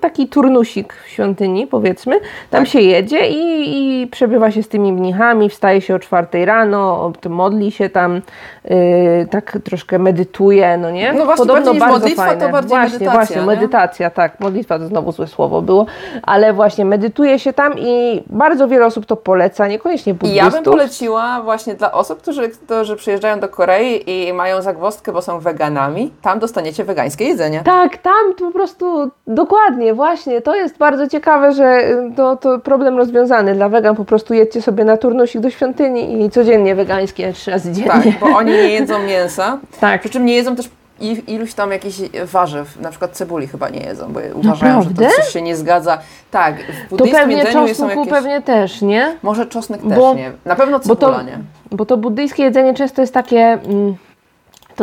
[0.00, 2.20] taki turnusik w świątyni, powiedzmy.
[2.50, 2.68] Tam Tak.
[2.68, 7.70] się jedzie i, i przebywa się z tymi mnichami, wstaje się o czwartej rano, modli
[7.72, 8.20] się tam,
[8.64, 11.12] yy, tak troszkę medytuje, no nie?
[11.12, 13.46] No właśnie, bardziej niż modlitwa, to bardziej właśnie, medytacja, Właśnie, nie?
[13.46, 14.40] medytacja, tak.
[14.40, 15.86] Modlitwa to znowu złe słowo było,
[16.22, 20.36] ale właśnie medytuje się tam i bardzo wiele osób to poleca, niekoniecznie I buddystów.
[20.44, 25.22] ja bym poleciła właśnie dla osób, którzy, którzy przyjeżdżają do Korei i mają zagwozdkę, bo
[25.22, 26.12] są weganami.
[26.22, 27.62] Tam dostaniecie wegańskie jedzenie.
[27.64, 30.40] Tak, tam po prostu dokładnie, właśnie.
[30.40, 33.55] To jest bardzo ciekawe, że y, to, to problem rozwiązany.
[33.55, 37.72] Dla wegan po prostu jedźcie sobie na turnusik do świątyni i codziennie wegańskie trzy razy
[37.72, 37.90] dziennie.
[37.90, 39.59] Tak, bo oni nie jedzą mięsa.
[39.81, 40.00] Tak.
[40.00, 43.81] Przy czym nie jedzą też i- iluś tam jakichś warzyw, na przykład cebuli chyba nie
[43.81, 45.98] jedzą, bo uważają, że to coś się nie zgadza.
[46.31, 46.59] Tak, w
[46.90, 48.09] To buddyjskim pewnie jedzeniu są jakieś...
[48.09, 49.16] pewnie też, nie?
[49.22, 50.33] Może czosnek Bo- też nie.
[50.44, 51.38] Na pewno Bo to, cebula nie.
[51.70, 53.38] bo to buddyjskie jedzenie często jest takie...
[53.40, 53.94] Mm,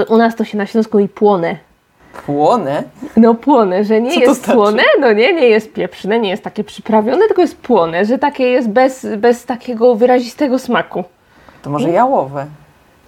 [0.06, 1.58] to u nas to się na Śląsku i płonę.
[2.26, 2.84] Płonę?
[3.18, 4.58] No płonę, że nie Co jest znaczy?
[4.58, 8.44] płonę, no nie, nie jest pieprzne, nie jest takie przyprawione, tylko jest płonę, że takie
[8.44, 11.04] jest bez, bez takiego wyrazistego smaku.
[11.62, 12.46] To może jałowe.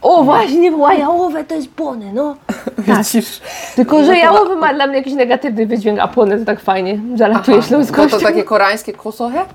[0.02, 2.36] O, właśnie, była jałowe, to jest płonę, no.
[2.86, 2.98] Tak.
[2.98, 3.42] Widzisz?
[3.76, 6.60] Tylko, No że to jałowy ma dla mnie jakiś negatywny wydźwięk, a płonę to tak
[6.60, 8.16] fajnie zalatuje śląskością.
[8.16, 9.46] No to takie koreańskie kosohe?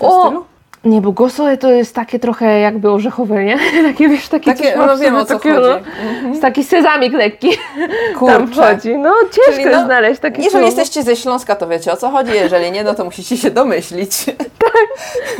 [0.00, 0.24] O!
[0.26, 0.44] stylu?
[0.84, 3.58] Nie, bo gosoe to jest takie trochę jakby orzechowe, nie?
[3.92, 5.84] Takie, wiesz, takie, Takie, no wiem, o co takiego, chodzi.
[6.22, 7.48] No, jest taki sezamik lekki
[8.26, 8.62] tam Kurczę.
[8.74, 8.98] wchodzi.
[8.98, 10.66] No, ciężko Czyli no, znaleźć takie Jeżeli słowo.
[10.66, 12.32] jesteście ze Śląska, to wiecie o co chodzi.
[12.32, 14.12] Jeżeli nie, no to musicie się domyślić.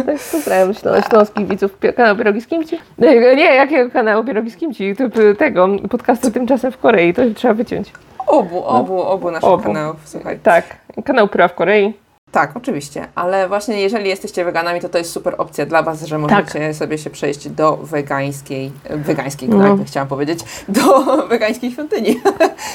[0.06, 2.78] Tak, pozdrawiam ślą, śląskich widzów kanału Pierogi z Kimci.
[2.98, 4.94] Nie, jakiego kanału Pierogi z Kimci?
[5.38, 7.92] Tego, podcastu tymczasem w Korei, to trzeba wyciąć.
[8.26, 9.62] Obu, obu, obu naszych Obu.
[9.64, 10.38] kanałów, słuchaj.
[10.42, 10.64] Tak,
[11.04, 11.94] kanał Pyra w Korei.
[12.32, 16.18] Tak, oczywiście, ale właśnie jeżeli jesteście weganami, to to jest super opcja dla Was, że
[16.18, 16.74] możecie tak.
[16.74, 19.76] sobie się przejść do wegańskiej, wegańskiej, no.
[19.76, 22.20] tak, chciałam powiedzieć, do wegańskiej świątyni.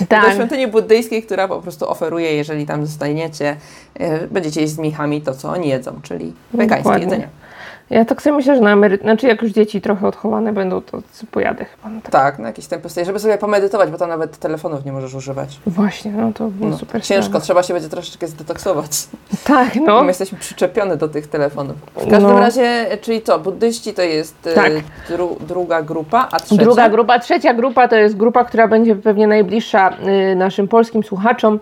[0.09, 0.25] Tak.
[0.25, 3.55] do świątyni buddyjskiej, która po prostu oferuje, jeżeli tam zostaniecie,
[3.93, 7.05] e, będziecie jeść z mnichami to, co oni jedzą, czyli wegańskie Dokładnie.
[7.05, 7.29] jedzenie.
[7.89, 9.01] Ja tak sobie myślę, że na emeryt...
[9.01, 12.01] Znaczy jak już dzieci trochę odchowane będą, to pojadę chyba.
[12.01, 12.11] tak.
[12.11, 15.59] tak, na jakieś tempo żeby sobie pomedytować, bo tam nawet telefonów nie możesz używać.
[15.67, 17.43] Właśnie, no to no, super Ciężko, sprawa.
[17.43, 18.91] trzeba się będzie troszeczkę zdetoksować.
[19.43, 20.01] Tak, no.
[20.01, 21.75] My jesteśmy przyczepione do tych telefonów.
[21.95, 22.39] W każdym no.
[22.39, 24.71] razie, czyli co, buddyści to jest e, tak.
[25.07, 26.63] dru druga grupa, a trzecia?
[26.63, 29.97] Druga grupa, trzecia grupa to jest grupa, która będzie pewnie najbliższa
[30.31, 31.59] y, naszym polskim słuchaczom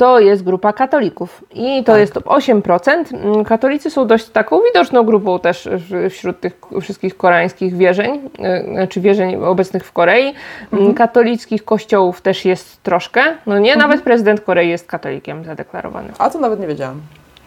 [0.00, 2.00] to jest grupa katolików i to tak.
[2.00, 3.14] jest 8%.
[3.14, 5.68] Mm, katolicy są dość taką widoczną grupą też
[6.10, 10.22] wśród tych wszystkich koreańskich wierzeń, y, znaczy wierzeń obecnych w Korei.
[10.22, 10.34] Mm,
[10.72, 10.94] mhm.
[10.94, 13.90] Katolickich kościołów też jest troszkę, no nie, mhm.
[13.90, 16.08] nawet prezydent Korei jest katolikiem zadeklarowany.
[16.18, 17.00] A to nawet nie wiedziałam.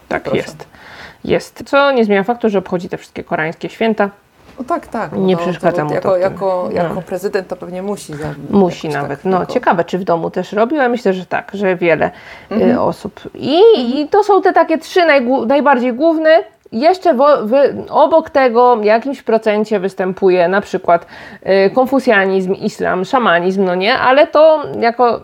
[0.08, 0.36] Tak, Proszę.
[0.36, 0.66] jest.
[1.24, 1.62] Jest.
[1.66, 4.10] Co nie zmienia faktu, że obchodzi te wszystkie koreańskie święta.
[4.58, 5.12] No tak, tak.
[5.12, 6.16] Nie no, przeszkadza mu jako, to.
[6.16, 7.02] Jako, jako no.
[7.02, 8.12] prezydent to pewnie musi.
[8.50, 9.22] Musi nawet.
[9.22, 12.10] Tak, no ciekawe, czy w domu też robił, myślę, że tak, że wiele
[12.50, 12.78] y, mhm.
[12.78, 13.20] osób.
[13.34, 15.00] I, I, to są te takie trzy
[15.46, 16.44] najbardziej główne.
[16.72, 21.06] Jeszcze wo, wy, obok tego w jakimś procencie występuje na przykład
[21.66, 25.20] y, konfucjanizm, islam, szamanizm, no nie, ale to jako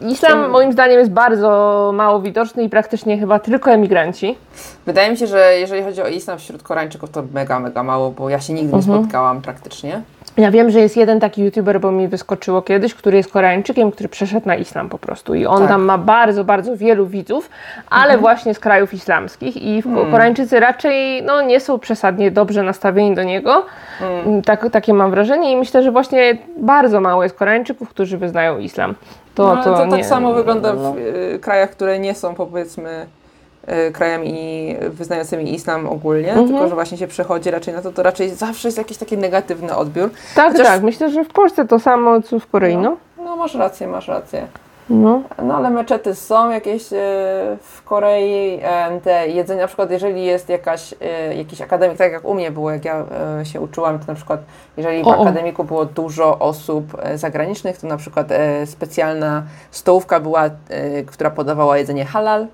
[0.00, 4.38] Islam moim zdaniem jest bardzo mało widoczny i praktycznie chyba tylko emigranci.
[4.86, 8.30] Wydaje mi się, że jeżeli chodzi o islam wśród Koreańczyków, to mega, mega mało, bo
[8.30, 8.98] ja się nigdy nie mhm.
[8.98, 10.02] spotkałam praktycznie.
[10.36, 14.08] Ja wiem, że jest jeden taki youtuber, bo mi wyskoczyło kiedyś, który jest Koreańczykiem, który
[14.08, 15.68] przeszedł na islam po prostu i on tak.
[15.68, 17.50] tam ma bardzo, bardzo wielu widzów,
[17.90, 18.20] ale mhm.
[18.20, 20.10] właśnie z krajów islamskich i hmm.
[20.10, 23.66] Koreańczycy raczej no, nie są przesadnie dobrze nastawieni do niego.
[23.98, 24.42] Hmm.
[24.42, 28.94] Tak, takie mam wrażenie i myślę, że właśnie bardzo mało jest Koreańczyków, którzy wyznają islam.
[29.34, 33.06] To, no, to, to tak samo wygląda w y, krajach, które nie są powiedzmy
[33.88, 36.48] y, krajami wyznającymi islam ogólnie, mhm.
[36.48, 39.76] tylko że właśnie się przechodzi raczej na to, to raczej zawsze jest jakiś taki negatywny
[39.76, 40.10] odbiór.
[40.34, 40.66] Tak, Chociaż...
[40.66, 40.82] tak.
[40.82, 42.96] Myślę, że w Polsce to samo co w Korei, no.
[43.16, 44.46] No, no masz rację, masz rację.
[44.90, 45.22] No.
[45.42, 46.96] no ale meczety są jakieś e,
[47.60, 52.24] w Korei, e, te jedzenie, na przykład jeżeli jest jakaś, e, jakiś akademik, tak jak
[52.24, 53.04] u mnie było, jak ja
[53.44, 54.40] się uczyłam, to na przykład
[54.76, 58.28] jeżeli w o, akademiku było dużo osób zagranicznych, to na przykład
[58.64, 60.50] specjalna stołówka była,
[61.06, 62.46] która podawała jedzenie halal,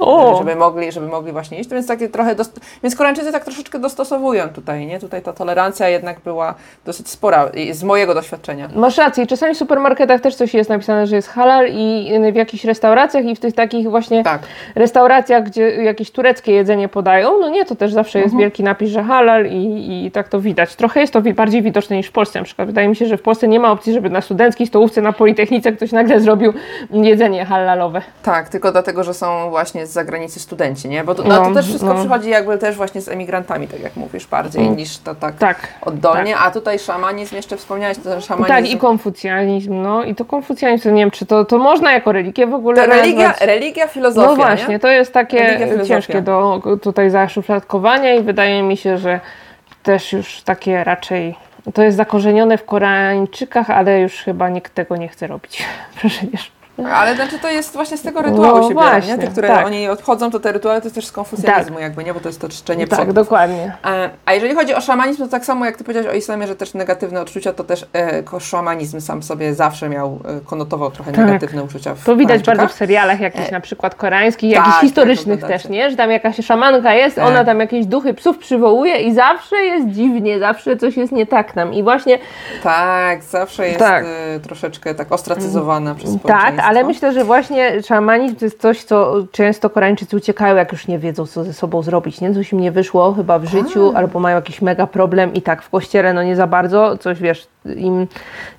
[0.00, 0.38] o.
[0.38, 1.70] żeby mogli, żeby mogli właśnie iść.
[1.70, 2.60] Więc takie trochę, dost...
[2.82, 5.00] więc Koreańczycy tak troszeczkę dostosowują tutaj, nie?
[5.00, 8.68] Tutaj ta tolerancja jednak była dosyć spora z mojego doświadczenia.
[8.76, 12.64] Masz rację, czasami w supermarketach też coś jest napisane, że jest halal i w jakichś
[12.64, 14.42] restauracjach i w tych takich właśnie tak.
[14.74, 18.40] restauracjach, gdzie jakieś tureckie jedzenie podają, no nie, to też zawsze jest mhm.
[18.40, 20.76] wielki napis, że halal i, i tak to widać.
[20.76, 22.68] Trochę jest to bardziej widoczne niż w Polsce na przykład.
[22.68, 25.72] Wydaje mi się, że w Polsce nie ma opcji, żeby na studenckiej stołówce na Politechnice
[25.72, 26.52] ktoś nagle zrobił
[26.90, 28.02] jedzenie halalowe.
[28.22, 31.04] Tak, tylko dlatego, że są właśnie z zagranicy studenci, nie?
[31.04, 32.00] Bo to, no, to też wszystko no.
[32.00, 34.76] przychodzi jakby też właśnie z emigrantami, tak jak mówisz, bardziej mm.
[34.76, 36.32] niż to tak, tak oddolnie.
[36.32, 36.42] Tak.
[36.46, 38.54] A tutaj szamanizm, jeszcze wspomniałeś, to szamanizm...
[38.54, 42.46] Tak, i konfucjanizm, no i to konfucjanizm, nie wiem, czy to, to można jako religię
[42.46, 44.78] w ogóle to religia, religia, filozofia, No właśnie, nie?
[44.78, 49.20] to jest takie ciężkie do tutaj zaszufladkowania i wydaje mi się, że
[49.82, 51.34] też już takie raczej
[51.74, 55.64] to jest zakorzenione w Koreańczykach, ale już chyba nikt tego nie chce robić.
[56.00, 56.59] Proszę wiesz.
[56.86, 59.18] Ale znaczy to jest właśnie z tego rytuału no, się biorą, nie?
[59.18, 59.66] Te, które tak.
[59.66, 61.82] oni odchodzą, to te rytuały to jest też z konfucjanizmu tak.
[61.82, 62.14] jakby, nie?
[62.14, 63.14] Bo to jest to czczenie Tak, przodów.
[63.14, 63.72] dokładnie.
[63.82, 66.56] A, a jeżeli chodzi o szamanizm, to tak samo jak Ty powiedziałeś o islamie, że
[66.56, 71.26] też negatywne odczucia, to też e, szamanizm sam sobie zawsze miał, e, konotował trochę tak.
[71.26, 74.80] negatywne uczucia w To widać bardzo w serialach jakichś e, na przykład koreańskich, jakichś tak,
[74.80, 75.90] historycznych też, nie?
[75.90, 77.24] Że tam jakaś szamanka jest, e.
[77.24, 81.56] ona tam jakieś duchy psów przywołuje i zawsze jest dziwnie, zawsze coś jest nie tak
[81.56, 81.74] nam.
[81.74, 82.18] I właśnie...
[82.62, 84.04] Tak, zawsze jest tak.
[84.04, 86.56] E, troszeczkę tak ostracyzowana przez społeczeństwo.
[86.56, 90.86] Tak, ale myślę, że właśnie szamanizm to jest coś, co często Koreańczycy uciekają, jak już
[90.86, 92.34] nie wiedzą, co ze sobą zrobić, nie?
[92.34, 93.98] Coś im nie wyszło chyba w życiu, A.
[93.98, 97.46] albo mają jakiś mega problem i tak w kościele no nie za bardzo, coś wiesz,
[97.76, 98.06] im,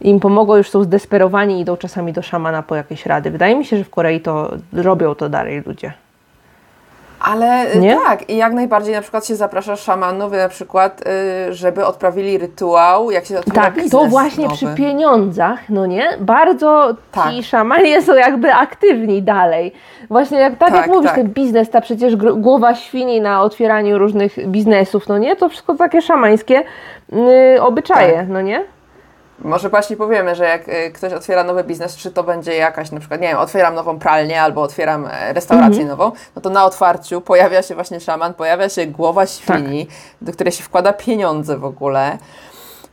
[0.01, 3.31] im pomogło, już są zdesperowani i idą czasami do szamana po jakieś rady.
[3.31, 5.93] Wydaje mi się, że w Korei to robią to dalej ludzie.
[7.23, 7.97] Ale y, nie?
[8.05, 11.01] tak, i jak najbardziej na przykład się zaprasza szamanów, na przykład,
[11.49, 14.55] y, żeby odprawili rytuał, jak się otwiera Tak, to właśnie nowy.
[14.55, 16.09] przy pieniądzach, no nie?
[16.19, 17.31] Bardzo tak.
[17.31, 19.73] ci szamanie są jakby aktywni dalej.
[20.09, 21.15] Właśnie jak, tak, tak jak mówisz, tak.
[21.15, 25.35] ten biznes, ta przecież głowa świni na otwieraniu różnych biznesów, no nie?
[25.35, 26.63] To wszystko takie szamańskie
[27.11, 28.29] yy, obyczaje, tak.
[28.29, 28.65] no nie?
[29.43, 32.99] Może właśnie powiemy, że jak y, ktoś otwiera nowy biznes, czy to będzie jakaś na
[32.99, 35.87] przykład, nie wiem, otwieram nową pralnię albo otwieram e, restaurację mhm.
[35.87, 39.95] nową, no to na otwarciu pojawia się właśnie szaman, pojawia się głowa świni, tak.
[40.21, 42.17] do której się wkłada pieniądze w ogóle.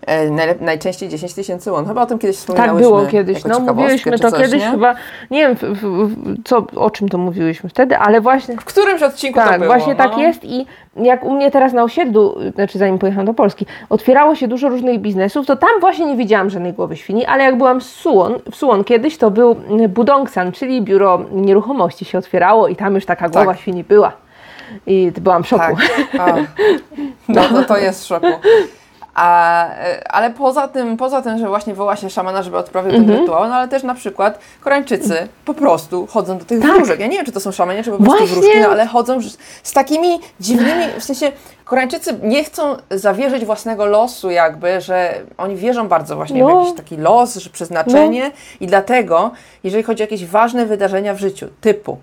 [0.08, 1.86] E, najczęściej 10 tysięcy won.
[1.86, 2.88] Chyba o tym kiedyś Tak wspominałyśmy.
[2.88, 3.44] było kiedyś.
[3.44, 3.60] No
[4.12, 4.70] czy to coś, kiedyś nie?
[4.70, 4.94] chyba,
[5.30, 9.40] nie wiem w, w, co, o czym to mówiłyśmy wtedy, ale właśnie W którymś odcinku
[9.40, 9.72] to tak, było.
[9.74, 10.18] właśnie tak no.
[10.18, 10.66] jest i
[10.96, 15.00] jak u mnie teraz na osiedlu, znaczy zanim pojechałam do Polski, otwierało się dużo różnych
[15.00, 18.56] biznesów, to tam właśnie nie widziałam żadnej głowy świni, ale jak byłam w Suwon, w
[18.56, 19.56] Suwon kiedyś, to był
[19.88, 23.60] Budongsan, czyli biuro nieruchomości się otwierało i tam już taka głowa Tak.
[23.60, 24.12] świni była.
[24.86, 25.76] I byłam w szoku.
[26.12, 26.20] Tak.
[26.20, 26.36] A,
[27.28, 28.26] no to, to jest w szoku.
[29.20, 33.08] A, e, ale poza tym, poza tym, że właśnie woła się szamana, żeby odprawił Mhm.
[33.08, 36.70] ten rytuał, no ale też na przykład Koreańczycy po prostu chodzą do tych Tak.
[36.76, 37.00] wróżek.
[37.00, 38.36] Ja nie wiem, czy to są szamanie, czy po prostu Właśnie.
[38.40, 39.20] wróżki, no ale chodzą
[39.62, 41.32] z- takimi dziwnymi, w sensie
[41.64, 46.60] Koreańczycy nie chcą zawierzyć własnego losu jakby, że oni wierzą bardzo właśnie w No.
[46.60, 49.30] jakiś taki los, że przeznaczenie i dlatego,
[49.64, 51.98] jeżeli chodzi o jakieś ważne wydarzenia w życiu, typu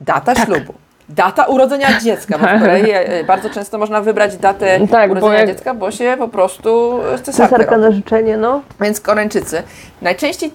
[0.00, 0.44] data Tak.
[0.46, 0.74] ślubu,
[1.08, 5.38] data urodzenia dziecka, bo w Korei e, bardzo często można wybrać datę Tak, bo urodzenia
[5.38, 8.62] jak- dziecka, bo się po prostu Cesarka na życzenie, no.
[8.80, 9.62] Więc Koreańczycy,
[10.02, 10.50] najczęściej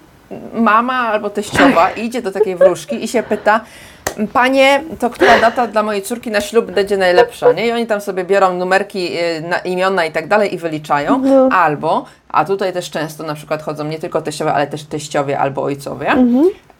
[0.52, 3.60] mama albo teściowa idzie do takiej wróżki i się pyta,
[4.32, 7.66] Panie, to która data dla mojej córki na ślub będzie najlepsza, nie?
[7.66, 11.18] I oni tam sobie biorą numerki, y, na, imiona i tak dalej i wyliczają.
[11.18, 11.48] No.
[11.52, 15.62] Albo, a tutaj też często na przykład chodzą nie tylko teściowe, ale też teściowie albo
[15.62, 16.14] ojcowie,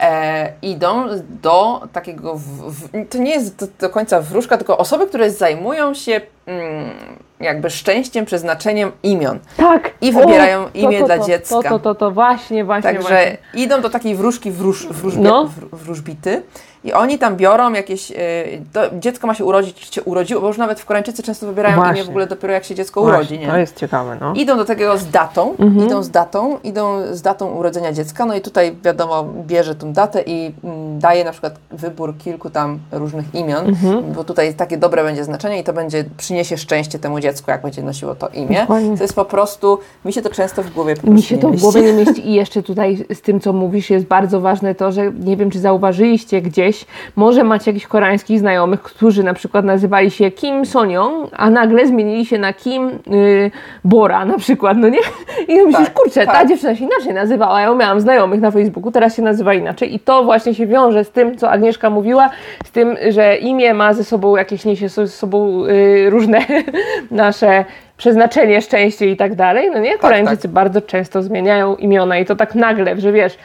[0.00, 1.04] e, idą
[1.42, 5.94] do takiego, w, w, to nie jest do, do końca wróżka, tylko osoby, które zajmują
[5.94, 6.90] się mm,
[7.40, 9.38] jakby szczęściem, przeznaczeniem imion.
[9.56, 9.90] Tak.
[10.00, 11.54] I wybierają O, imię to, dla to, dziecka.
[11.62, 13.36] To, to, to, to, właśnie, właśnie, Także właśnie.
[13.54, 15.44] idą do takiej wróżki wróż, wróżbie, No.
[15.44, 16.42] wr- wróżbity
[16.84, 18.14] i oni tam biorą jakieś, y,
[19.00, 21.84] dziecko ma się urodzić, czy się urodziło, bo już nawet w Koreańczycy często wybierają imię
[21.84, 22.04] Właśnie.
[22.04, 23.46] w ogóle dopiero jak się dziecko Właśnie, urodzi, nie?
[23.46, 24.34] To jest ciekawe, no.
[24.34, 25.86] Idą do takiego z datą, Mhm.
[25.86, 30.22] idą z datą, idą z datą urodzenia dziecka, no i tutaj wiadomo, bierze tą datę
[30.26, 34.12] i mm, daje na przykład wybór kilku tam różnych imion, Mhm.
[34.12, 37.82] bo tutaj takie dobre będzie znaczenie i to będzie, przyniesie szczęście temu dziecku, jak będzie
[37.82, 38.60] nosiło to imię.
[38.60, 38.96] Dokładnie.
[38.96, 41.60] To jest po prostu, mi się to często w głowie po Mi się to w
[41.60, 45.12] głowie nie mieści i jeszcze tutaj z tym, co mówisz, jest bardzo ważne to, że
[45.12, 46.71] nie wiem, czy zauważyliście gdzieś,
[47.16, 52.26] może macie jakichś koreańskich znajomych, którzy na przykład nazywali się Kim Soniong, a nagle zmienili
[52.26, 53.50] się na Kim y,
[53.84, 54.98] Bora na przykład, no nie?
[55.48, 56.48] I myślisz, Tak, kurczę, ta tak.
[56.48, 60.24] dziewczyna się inaczej nazywała, ja miałam znajomych na Facebooku, teraz się nazywa inaczej i to
[60.24, 62.30] właśnie się wiąże z tym, co Agnieszka mówiła,
[62.64, 66.38] z tym, że imię ma ze sobą jakieś, niesie ze sobą y, różne
[67.10, 67.64] nasze
[67.96, 69.98] przeznaczenie, szczęście i tak dalej, no nie?
[69.98, 73.38] Koreańczycy bardzo często zmieniają imiona i to tak nagle, że wiesz,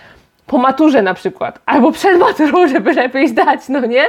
[0.48, 4.04] po maturze na przykład, albo przed maturą, żeby lepiej zdać, no nie?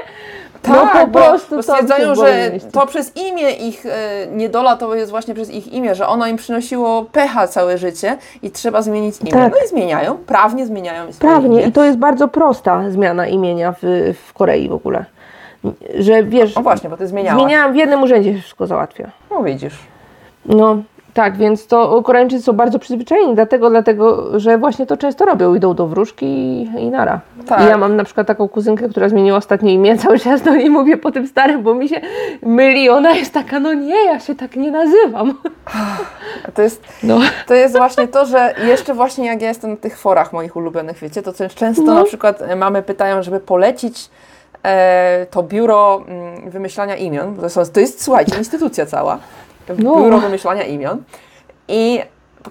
[0.62, 3.90] Tak, no po bo, prostu bo stwierdzają, że to przez imię ich e,
[4.32, 8.50] niedola to jest właśnie przez ich imię, że ono im przynosiło pecha całe życie i
[8.50, 9.32] trzeba zmienić imię.
[9.32, 9.52] Tak.
[9.52, 11.68] No i zmieniają, prawnie zmieniają swoje Prawnie imię.
[11.68, 15.04] i to jest bardzo prosta zmiana imienia w, w Korei w ogóle.
[15.98, 17.42] Że wiesz, No właśnie, bo ty zmieniałaś.
[17.42, 19.10] zmieniałam w jednym urzędzie, wszystko załatwia.
[19.30, 19.78] No widzisz.
[20.46, 20.76] No
[21.18, 25.54] tak, więc to Koreańczycy są bardzo przyzwyczajeni, dlatego, dlatego, że właśnie to często robią.
[25.54, 27.20] Idą do wróżki i, i nara.
[27.46, 27.60] Tak.
[27.62, 30.70] I ja mam na przykład taką kuzynkę, która zmieniła ostatnie imię, cały czas do niej
[30.70, 32.00] mówię po tym starym, bo mi się
[32.42, 32.90] myli.
[32.90, 35.34] Ona jest taka, no nie, ja się tak nie nazywam.
[36.54, 37.18] To jest, No.
[37.46, 40.98] to jest właśnie to, że jeszcze właśnie jak ja jestem na tych forach moich ulubionych,
[40.98, 41.94] wiecie, to często No.
[41.94, 44.10] na przykład e, mamy pytają, żeby polecić
[44.64, 47.36] e, to biuro mm, wymyślania imion.
[47.36, 49.18] To, są, to jest, słuchajcie, instytucja cała.
[49.78, 49.96] No.
[49.96, 51.02] Biuro wymyślania imion.
[51.68, 52.00] I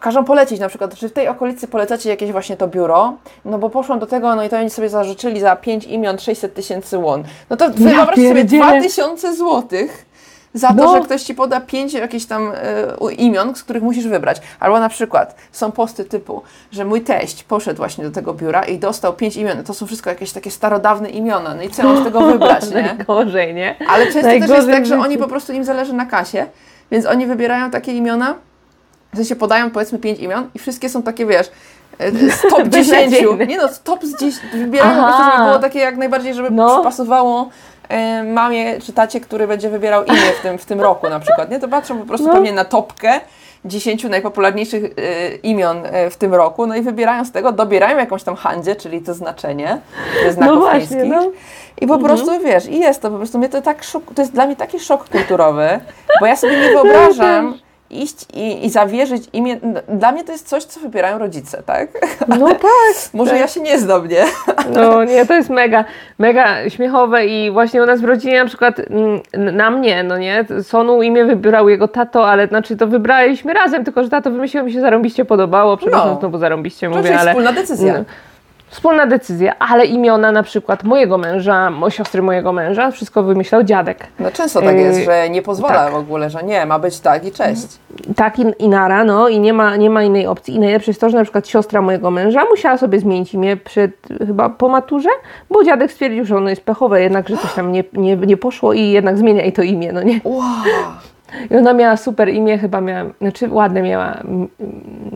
[0.01, 3.13] każą polecić na przykład, czy w tej okolicy polecacie jakieś właśnie to biuro,
[3.45, 6.53] no bo poszłam do tego, no i to oni sobie zażyczyli za 5 imion 600
[6.53, 7.23] tysięcy won.
[7.49, 8.65] No to wyobraźcie sobie pierdzielę.
[8.80, 10.06] 2000 złotych
[10.53, 10.91] za to, No.
[10.97, 14.41] że ktoś ci poda pięć jakichś tam e, imion, z których musisz wybrać.
[14.60, 18.80] Albo na przykład są posty typu, że mój teść poszedł właśnie do tego biura i
[18.80, 19.63] dostał pięć imion.
[19.63, 21.56] To są wszystko jakieś takie starodawne imiona.
[21.56, 22.82] No i co mam z tego wybrać, nie?
[22.82, 23.75] Najgorzej, nie?
[23.88, 26.45] Ale często też jest Najgorzej tak, że oni po prostu im zależy na kasie,
[26.91, 28.36] więc oni wybierają takie imiona,
[29.13, 31.52] w sensie podają powiedzmy pięć imion i wszystkie są takie, wiesz,
[32.00, 32.69] e, z top 10.
[33.10, 33.45] Beznadziejne.
[33.47, 34.36] Nie no, top z 10.
[34.54, 36.84] Wybierają po prostu, żeby było takie jak najbardziej, żeby No.
[36.84, 37.50] pasowało
[37.89, 41.52] e, mamie czy tacie, który będzie wybierał imię w tym, w tym roku na przykład,
[41.52, 41.60] nie?
[41.60, 42.34] To patrzą po prostu No.
[42.34, 43.19] pewnie na topkę
[43.65, 45.78] 10 najpopularniejszych e, imion
[46.12, 49.78] w tym roku, no i wybierają z tego, dobierają jakąś tam handzie, czyli to znaczenie
[50.23, 51.10] ze znaków No właśnie, chińskich.
[51.10, 51.32] no.
[51.81, 54.33] I po prostu wiesz, i jest to po prostu mnie to tak szok, to jest
[54.33, 55.79] dla mnie taki szok kulturowy,
[56.19, 57.53] bo ja sobie nie wyobrażam
[57.89, 59.57] iść i, i zawierzyć imię.
[59.87, 61.87] Dla mnie to jest coś, co wybierają rodzice, tak?
[62.39, 62.61] No tak.
[63.13, 64.23] Może ja się nie znam, nie?
[64.75, 65.85] No nie, to jest mega,
[66.19, 70.45] mega śmiechowe i właśnie u nas w rodzinie na przykład mm, na mnie, no nie,
[70.63, 74.73] Sonu imię wybrał jego tato, ale znaczy to wybraliśmy razem, tylko że tato wymyśliło mi
[74.73, 76.19] się zarąbiście podobało, przepraszam No.
[76.19, 77.31] znowu zarąbiście To mówię, jest ale...
[77.31, 77.93] wspólna decyzja.
[77.93, 78.03] No.
[78.69, 84.08] Wspólna decyzja, ale imiona na przykład mojego męża, mo- siostry mojego męża, wszystko wymyślał dziadek.
[84.19, 85.93] No często tak jest, Yy, że nie pozwala tak.
[85.93, 87.67] w ogóle, że nie, ma być tak i cześć.
[88.15, 90.56] Tak i, i nara, no i nie ma, nie ma innej opcji.
[90.56, 93.91] I najlepsze jest to, że na przykład siostra mojego męża musiała sobie zmienić imię przed,
[94.27, 95.10] chyba po maturze,
[95.49, 98.73] bo dziadek stwierdził, że ono jest pechowe, jednak, że coś tam nie, nie, nie poszło
[98.73, 100.19] i jednak zmienia jej to imię, no nie?
[100.23, 100.43] Wow.
[101.51, 104.17] I ona miała super imię, chyba miała, znaczy ładne miała,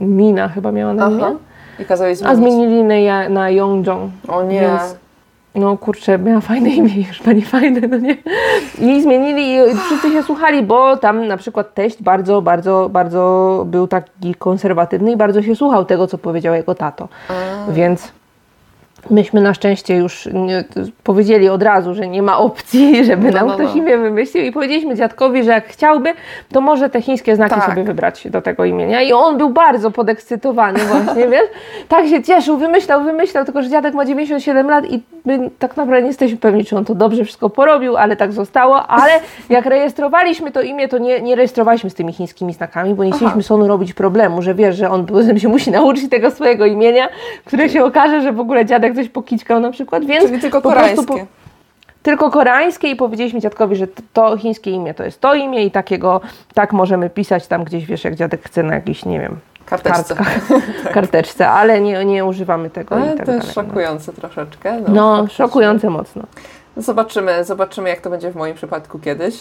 [0.01, 1.19] Mina chyba miała na imię.
[1.25, 1.31] Aha.
[1.81, 2.53] I kazałeś A zmienić.
[2.55, 4.11] zmienili na, ja- na Yongjong.
[4.27, 4.61] O nie.
[4.61, 4.95] Więc,
[5.55, 8.17] no kurczę, miała fajne imię, już pani fajne, no nie?
[8.79, 13.87] I zmienili i wszyscy się słuchali, bo tam na przykład teść bardzo, bardzo, bardzo był
[13.87, 17.07] taki konserwatywny i bardzo się słuchał tego, co powiedział jego tato.
[17.69, 18.11] Więc
[19.09, 20.63] myśmy na szczęście już nie,
[21.03, 23.75] powiedzieli od razu, że nie ma opcji, żeby No, nam no, ktoś no.
[23.75, 26.13] imię wymyślił i powiedzieliśmy dziadkowi, że jak chciałby,
[26.53, 27.69] to może te chińskie znaki Tak.
[27.69, 29.01] sobie wybrać do tego imienia.
[29.01, 31.49] I on był bardzo podekscytowany właśnie, wiesz?
[31.87, 36.01] Tak się cieszył, wymyślał, wymyślał, tylko że dziadek ma 97 lat i my tak naprawdę
[36.01, 38.87] nie jesteśmy pewni, czy on to dobrze wszystko porobił, ale tak zostało.
[38.87, 39.11] Ale
[39.49, 43.43] jak rejestrowaliśmy to imię, to nie, nie rejestrowaliśmy z tymi chińskimi znakami, bo nie chcieliśmy
[43.43, 45.05] Sonu robić problemu, że wiesz, że on
[45.37, 47.07] się musi nauczyć tego swojego imienia,
[47.45, 50.69] które się okaże, że w ogóle dziadek coś pokiczkał na przykład, więc Czyli tylko po
[50.69, 51.25] koreańskie.
[52.03, 56.21] tylko koreańskie i powiedzieliśmy dziadkowi, że to chińskie imię to jest to imię i takiego,
[56.53, 60.15] tak możemy pisać tam gdzieś, wiesz, jak dziadek chce na jakiś, nie wiem, Karteczce.
[60.15, 60.47] kartkach,
[60.93, 63.67] karteczce, ale nie, nie używamy tego Ale i tak to jest dalej.
[63.67, 64.81] szokujące troszeczkę.
[64.81, 66.23] No, no szokujące mocno.
[66.77, 69.35] Zobaczymy, zobaczymy jak to będzie w moim przypadku kiedyś.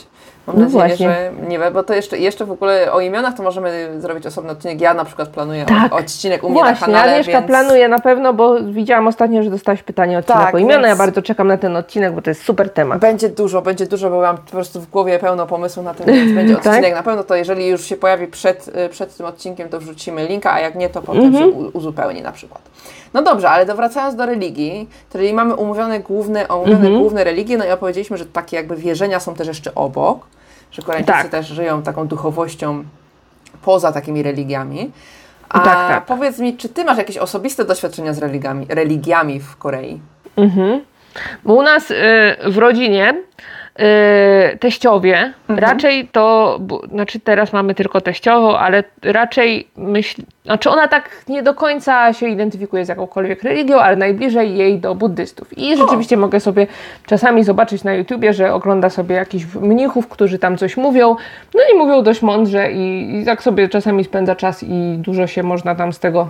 [0.47, 1.09] Mam No nadzieję, właśnie.
[1.09, 4.51] że nie wiem, bo to jeszcze, jeszcze w ogóle o imionach to możemy zrobić osobny
[4.53, 4.81] odcinek.
[4.81, 5.95] Ja na przykład planuję Tak.
[5.95, 7.47] odcinek u mnie Właśnie, na kanale, Agnieszka więc...
[7.47, 10.89] planuje na pewno, bo widziałam ostatnio, że dostałaś pytanie o odcinek Tak, o imiona.
[10.89, 13.01] Ja bardzo czekam na ten odcinek, bo to jest super temat.
[13.01, 16.33] Będzie dużo, będzie dużo, bo mam po prostu w głowie pełno pomysłów na ten, więc
[16.41, 16.67] będzie Tak?
[16.67, 16.95] odcinek.
[16.95, 20.53] Na pewno to jeżeli już się pojawi przed, y, przed tym odcinkiem, to wrzucimy linka,
[20.53, 21.45] a jak nie, to potem Mhm.
[21.53, 22.63] się uzupełni na przykład.
[23.15, 26.99] No dobrze, ale wracając do religii, czyli mamy umówione główne, omówione Mhm.
[26.99, 30.27] główne religie, no i opowiedzieliśmy, że takie jakby wierzenia są też jeszcze obok,
[30.73, 31.29] że Koreańczycy Tak.
[31.29, 32.85] też żyją taką duchowością
[33.63, 34.91] poza takimi religiami.
[35.49, 36.05] A Tak, tak.
[36.07, 40.01] powiedz mi, czy ty masz jakieś osobiste doświadczenia z religiami, religiami w Korei?
[40.37, 40.81] Mhm.
[41.45, 41.95] Bo u nas y,
[42.47, 43.15] w rodzinie
[43.81, 50.89] y, teściowie, raczej to, bo, znaczy teraz mamy tylko teściową, ale raczej myśl, znaczy ona
[50.89, 55.59] tak nie do końca się identyfikuje z jakąkolwiek religią, ale najbliżej jej do buddystów.
[55.59, 56.67] I rzeczywiście mogę sobie
[57.07, 61.17] czasami zobaczyć na YouTubie, że ogląda sobie jakichś mnichów, którzy tam coś mówią,
[61.55, 65.43] no i mówią dość mądrze i, i tak sobie czasami spędza czas i dużo się
[65.43, 66.29] można tam z tego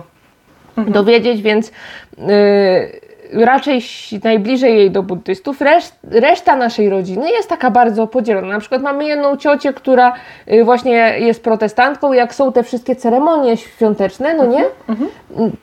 [0.77, 3.81] dowiedzieć, więc y, raczej
[4.23, 5.61] najbliżej jej do buddystów.
[5.61, 8.47] Reszt, reszta naszej rodziny jest taka bardzo podzielona.
[8.47, 10.13] Na przykład mamy jedną ciocię, która
[10.51, 12.13] y, właśnie jest protestantką.
[12.13, 14.63] Jak są te wszystkie ceremonie świąteczne, no nie?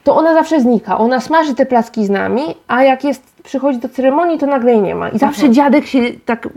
[0.05, 0.99] To ona zawsze znika.
[0.99, 4.81] Ona smaży te placki z nami, a jak jest, przychodzi do ceremonii, to nagle jej
[4.83, 5.09] nie ma.
[5.09, 6.49] I zawsze dziadek się tak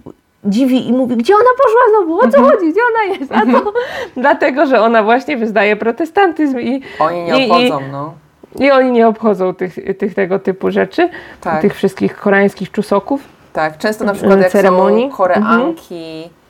[0.45, 3.73] dziwi i mówi, gdzie ona poszła znowu, o co chodzi, gdzie ona jest, a to
[4.21, 8.13] dlatego, że ona właśnie wyznaje protestantyzm i, Oni nie i- i- obchodzą, no.
[8.59, 11.09] I oni nie obchodzą tych, tych tego typu rzeczy,
[11.41, 11.61] Tak.
[11.61, 13.21] tych wszystkich koreańskich czusoków.
[13.53, 15.09] Tak, często na przykład jak ceremonii.
[15.11, 16.40] są Koreanki, e,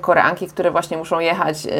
[0.00, 1.70] Koreanki, które właśnie muszą jechać e,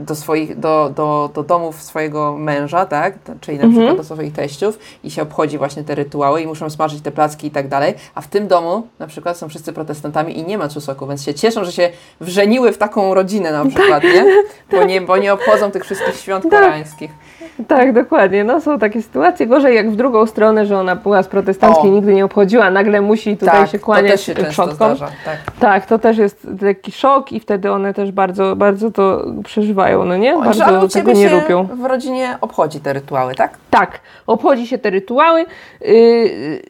[0.00, 4.78] do swoich, do, do, do domów swojego męża, tak, czyli na przykład do swoich teściów
[5.04, 8.20] i się obchodzi właśnie te rytuały i muszą smażyć te placki i tak dalej, a
[8.20, 11.64] w tym domu na przykład są wszyscy protestantami i nie ma czusoku, więc się cieszą,
[11.64, 14.24] że się wrzeniły w taką rodzinę na przykład, nie?
[14.70, 16.52] Bo nie, bo nie obchodzą tych wszystkich świąt Tak.
[16.52, 17.10] koreańskich.
[17.68, 18.44] Tak, dokładnie.
[18.44, 19.46] No są takie sytuacje.
[19.46, 21.94] Gorzej jak w drugą stronę, że ona była z protestanckiej, O.
[21.94, 24.96] nigdy nie obchodziła, nagle musi tutaj tak, się to kłaniać też się często przodkom.
[24.96, 25.12] zdarza.
[25.24, 25.36] Tak.
[25.60, 30.16] Tak, to też jest taki szok i wtedy one też bardzo, bardzo to przeżywają, no
[30.16, 30.30] nie?
[30.30, 31.64] Że, ale Bardzo u tego nie lubią.
[31.64, 33.58] w rodzinie obchodzi te rytuały, tak?
[33.70, 35.44] Tak, obchodzi się te rytuały.
[35.80, 36.62] Yy,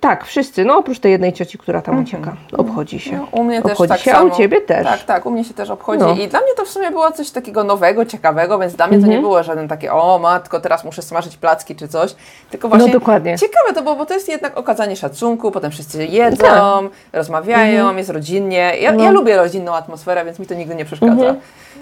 [0.00, 2.36] tak, wszyscy, no oprócz tej jednej cioci, która tam ucieka.
[2.58, 3.16] Obchodzi się.
[3.16, 4.30] No, u mnie też obchodzi tak się, samo.
[4.30, 4.86] a u Ciebie też.
[4.86, 6.10] Tak, tak, u mnie się też obchodzi No.
[6.14, 9.02] i dla mnie to w sumie było coś takiego nowego, ciekawego, więc dla mnie to
[9.02, 9.12] Mhm.
[9.16, 12.14] nie było żaden takie, o matko, teraz muszę smażyć placki czy coś,
[12.50, 13.38] tylko właśnie No dokładnie.
[13.38, 16.84] ciekawe to było, bo to jest jednak okazanie szacunku, potem wszyscy jedzą, Tak.
[17.12, 18.72] rozmawiają, jest rodzinnie.
[18.80, 19.04] Ja, No.
[19.04, 21.34] ja lubię rodzinną atmosferę, więc mi to nigdy nie przeszkadza.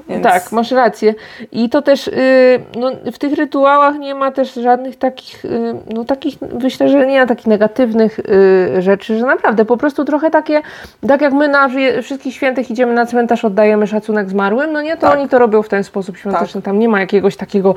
[0.08, 0.22] Więc...
[0.22, 1.14] Tak, masz rację.
[1.52, 2.12] I to też yy,
[2.80, 7.20] no, w tych rytuałach nie ma też żadnych takich, yy, no takich, myślę, że nie
[7.20, 8.20] ma takich negatywnych
[8.74, 10.62] yy, rzeczy, że naprawdę po prostu trochę takie,
[11.08, 14.96] tak jak my na wszy- wszystkich świętych idziemy na cmentarz, oddajemy szacunek zmarłym, no nie,
[14.96, 15.18] to Tak.
[15.18, 16.62] oni to robią w ten sposób świąteczny.
[16.62, 17.74] Tam nie ma jakiegoś takiego,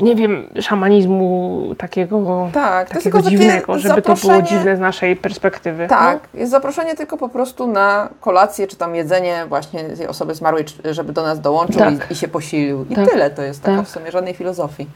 [0.00, 5.86] nie wiem, szamanizmu takiego, Tak, jest takiego dziwnego, żeby to było dziwne z naszej perspektywy.
[5.88, 10.64] Tak, jest zaproszenie tylko po prostu na kolację, czy tam jedzenie właśnie tej osoby zmarłej,
[10.90, 11.40] żeby do nas
[11.78, 12.10] Tak.
[12.10, 12.86] i, i się posilił.
[12.90, 13.10] I Tak.
[13.10, 13.86] tyle to jest taka Tak.
[13.86, 14.86] w sumie żadnej filozofii.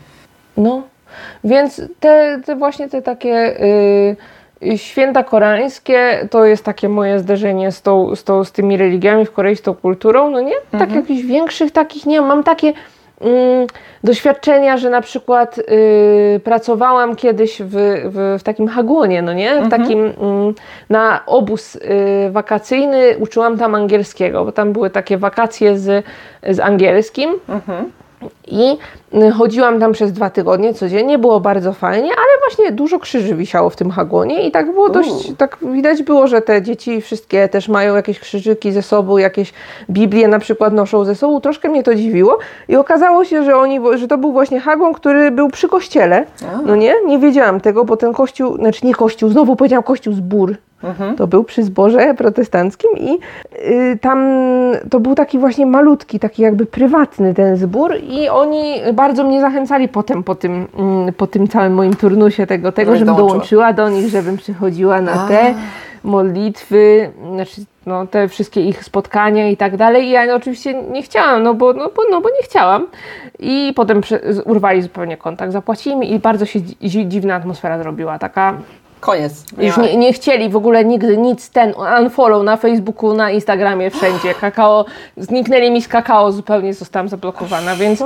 [0.56, 0.82] No,
[1.44, 3.60] Więc te, te właśnie te takie
[4.62, 9.26] y, święta koreańskie to jest takie moje zderzenie z, tą, z, tą, z tymi religiami
[9.26, 10.54] w Korei, z tą kulturą, no nie?
[10.70, 11.00] Tak Mhm.
[11.00, 12.28] jakichś większych takich nie mam.
[12.28, 12.72] Mam takie
[14.04, 19.62] doświadczenia, że na przykład y, pracowałam kiedyś w, w, w takim hagłonie, no nie?
[19.62, 20.54] W takim mm,
[20.90, 21.80] na obóz y,
[22.30, 26.04] wakacyjny uczyłam tam angielskiego, bo tam były takie wakacje z,
[26.42, 27.30] z angielskim.
[28.46, 28.78] I
[29.14, 33.70] y, chodziłam tam przez dwa tygodnie codziennie, było bardzo fajnie, ale właśnie dużo krzyży wisiało
[33.70, 37.68] w tym hagłonie i tak było dość, tak widać było, że te dzieci wszystkie też
[37.68, 39.52] mają jakieś krzyżyki ze sobą, jakieś
[39.90, 42.38] Biblię na przykład noszą ze sobą, troszkę mnie to dziwiło
[42.68, 46.26] i okazało się, że oni, że to był właśnie hagon, który był przy kościele,
[46.66, 50.12] no nie, nie wiedziałam tego, bo ten kościół, znaczy nie kościół, znowu powiedziałam kościół
[50.82, 53.18] zbór, to był przy zborze protestanckim i
[53.70, 54.28] y, tam
[54.90, 59.88] to był taki właśnie malutki, taki jakby prywatny ten zbór i oni bardzo mnie zachęcali
[59.88, 63.32] potem po tym, mm, po tym całym moim turnusie tego, tego Żebyś żebym dołączyła.
[63.38, 65.54] dołączyła do nich, żebym przychodziła na te
[66.04, 70.04] modlitwy, znaczy no, te wszystkie ich spotkania i tak dalej.
[70.04, 72.86] I ja oczywiście nie chciałam, no bo, no, bo, no, bo nie chciałam.
[73.38, 74.00] I potem
[74.44, 78.54] urwali zupełnie kontakt, zapłacili mi i bardzo się dzi- dziwna atmosfera zrobiła, taka
[79.06, 79.44] Koniec.
[79.58, 84.34] już nie, nie chcieli w ogóle nigdy nic, ten unfollow na Facebooku, na Instagramie, wszędzie.
[84.34, 84.84] Kakao,
[85.16, 88.04] zniknęli mi z kakao, zupełnie zostałam zablokowana, więc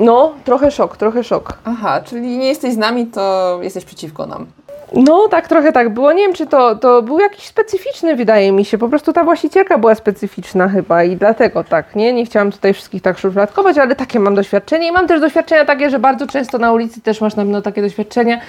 [0.00, 1.58] no, trochę szok, trochę szok.
[1.64, 4.46] Aha, czyli nie jesteś z nami, to jesteś przeciwko nam.
[4.94, 6.12] No, tak trochę tak było.
[6.12, 8.78] Nie wiem, czy to, to był jakiś specyficzny, wydaje mi się.
[8.78, 12.12] Po prostu ta właścicielka była specyficzna chyba i dlatego tak, nie?
[12.12, 15.90] Nie chciałam tutaj wszystkich tak szufladkować, ale takie mam doświadczenie i mam też doświadczenia takie,
[15.90, 18.40] że bardzo często na ulicy też masz na pewno takie doświadczenia.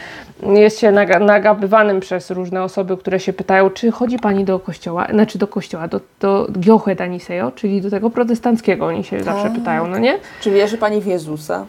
[0.44, 5.08] Jest się naga, nagabywanym przez różne osoby, które się pytają, czy chodzi pani do kościoła,
[5.12, 9.88] znaczy do kościoła, do, do Gyohe Daniseo, czyli do tego protestanckiego oni się zawsze pytają,
[9.88, 10.20] no nie?
[10.42, 11.66] Czy wierzy Pani w Jezusa?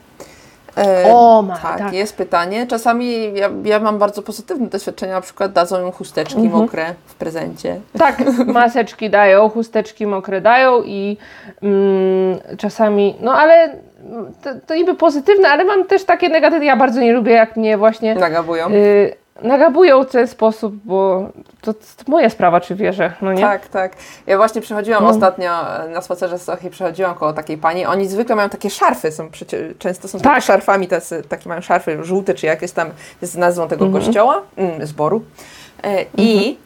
[0.79, 1.93] E, O, ma, tak, tak.
[1.93, 2.66] jest pytanie.
[2.66, 6.62] Czasami ja, ja mam bardzo pozytywne doświadczenia, na przykład dadzą im chusteczki Mhm.
[6.62, 7.81] mokre w prezencie.
[7.99, 8.16] Tak,
[8.47, 11.16] maseczki dają, chusteczki mokre dają i
[11.62, 13.68] mm, czasami, no ale
[14.43, 16.64] to, to niby pozytywne, ale mam też takie negatywne.
[16.66, 18.68] Ja bardzo nie lubię, jak mnie właśnie Nagabują.
[18.70, 19.12] y,
[19.45, 21.28] nagabują w ten sposób, bo
[21.61, 23.40] to, to moja sprawa, czy wierzę, no nie?
[23.40, 23.92] Tak, tak.
[24.26, 25.11] Ja właśnie przechodziłam No.
[25.11, 27.86] ostatnio e, na spacerze z Sochy, przechodziłam koło takiej pani.
[27.86, 30.34] Oni zwykle mają takie szarfy, są przecie, często są Tak.
[30.34, 30.42] tak.
[30.45, 32.88] szarfami, tacy, takie mają szarfy żółte, czy jakieś tam
[33.22, 34.05] z nazwą tego Mhm.
[34.05, 35.24] kościoła, mm, zboru.
[35.84, 36.57] E, I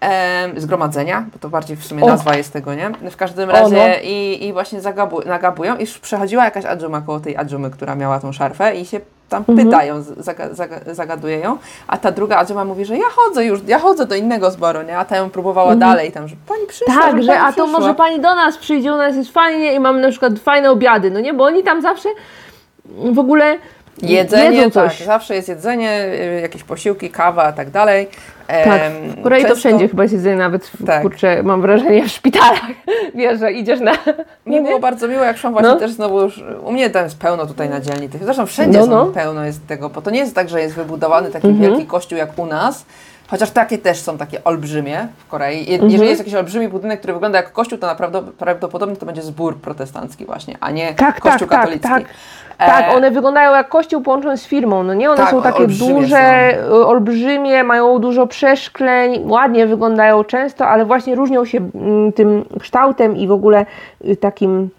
[0.00, 2.90] em, zgromadzenia, bo to bardziej w sumie nazwa jest tego, nie?
[3.10, 3.94] W każdym O, razie no.
[4.02, 8.32] i, i właśnie zagabu, nagabują i przechodziła jakaś adżuma koło tej adżumy, która miała tą
[8.32, 9.68] szarfę i się tam Mhm.
[9.68, 13.78] pytają, zaga, zaga, zagaduje ją, a ta druga adżuma mówi, że ja chodzę już, ja
[13.78, 14.98] chodzę do innego zboru, nie?
[14.98, 17.12] A ta ją próbowała dalej tam, że pani przyszła, Mhm.
[17.14, 17.80] Tak, że a to przyszła.
[17.80, 21.10] może pani do nas przyjdzie, u nas jest fajnie i mamy na przykład fajne obiady,
[21.10, 21.34] no nie?
[21.34, 22.08] Bo oni tam zawsze
[23.12, 23.56] w ogóle
[24.02, 26.04] Jedzenie, jedzą tak, zawsze jest jedzenie,
[26.38, 28.08] y, jakieś posiłki, kawa i tak dalej.
[28.64, 31.02] Tak, w Korei to często- wszędzie chyba jest jedzenie, nawet w, Tak.
[31.02, 32.60] kurczę, mam wrażenie w szpitalach.
[33.14, 33.92] Wiesz, że idziesz na...
[34.46, 35.76] Mnie było bardzo miło, jak szłam właśnie No.
[35.76, 38.96] też znowu już, u mnie tam jest pełno tutaj na dzielni zresztą wszędzie No, no.
[38.96, 39.12] Mhm.
[39.14, 42.38] pełno jest tego, bo to nie jest tak, że jest wybudowany taki wielki kościół jak
[42.38, 42.84] u nas,
[43.30, 45.66] chociaż takie też są takie olbrzymie w Korei.
[45.66, 45.90] Je, Mhm.
[45.90, 49.56] Jeżeli jest jakiś olbrzymi budynek, który wygląda jak kościół, to naprawdę prawdopodobnie to będzie zbór
[49.60, 51.88] protestancki właśnie, a nie Tak, kościół tak, katolicki.
[51.88, 52.06] tak, E,
[52.58, 55.10] Tak, one wyglądają jak kościół połączony z firmą, no nie?
[55.10, 61.14] One Tak, są takie duże, y, olbrzymie, mają dużo przeszkleń, ładnie wyglądają często, ale właśnie
[61.14, 63.66] różnią się mm, tym kształtem i w ogóle
[64.04, 64.70] y, takim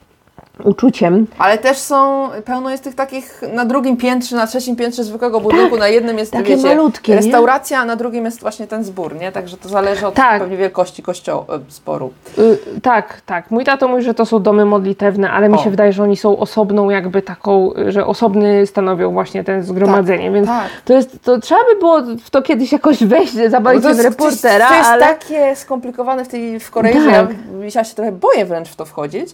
[0.64, 1.28] uczuciem.
[1.38, 5.78] Ale też są, pełno jest tych takich na drugim piętrze, na trzecim piętrze zwykłego budynku,
[5.78, 7.18] na jednym jest, takie wiecie, malutkie, nie?
[7.22, 9.32] restauracja, a na drugim jest właśnie ten zbór, nie?
[9.32, 10.42] Także to zależy od Tak.
[10.42, 12.12] pewnie wielkości kościoła, e, sporu.
[12.38, 13.52] Y, tak, tak.
[13.52, 15.64] Mój tato mówi, że to są domy modlitewne, ale mi O.
[15.64, 20.48] się wydaje, że oni są osobną jakby taką, że osobny stanowią właśnie ten zgromadzenie, więc
[20.48, 20.68] tak.
[20.86, 24.76] to jest, to trzeba by było w to kiedyś jakoś wejść, zabawić ten reportera, to
[24.76, 25.02] jest ale...
[25.02, 27.36] takie skomplikowane w, tej, w Korei, że ja, Tak.
[27.76, 29.30] ja się trochę boję wręcz w to wchodzić.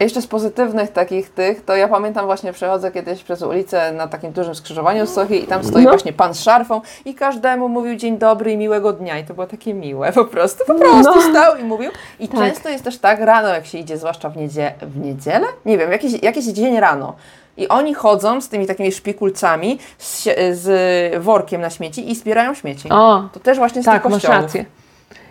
[0.00, 4.32] Jeszcze z pozytywnych takich tych, to ja pamiętam właśnie przechodzę kiedyś przez ulicę na takim
[4.32, 5.90] dużym skrzyżowaniu z Sochi i tam stoi No.
[5.90, 9.46] właśnie pan z szarfą i każdemu mówił dzień dobry i miłego dnia i to było
[9.46, 11.22] takie miłe po prostu, po prostu No.
[11.22, 11.90] stał i mówił.
[12.20, 12.40] I Tak.
[12.40, 15.92] często jest też tak rano, jak się idzie, zwłaszcza w, niedzie w niedzielę, nie wiem,
[15.92, 17.14] jakiś, jakiś dzień rano.
[17.56, 20.22] I oni chodzą z tymi takimi szpikulcami, z,
[20.58, 22.88] z workiem na śmieci i zbierają śmieci.
[22.90, 24.42] O, To też właśnie z tak, tych masz kościołów.
[24.42, 24.64] rację.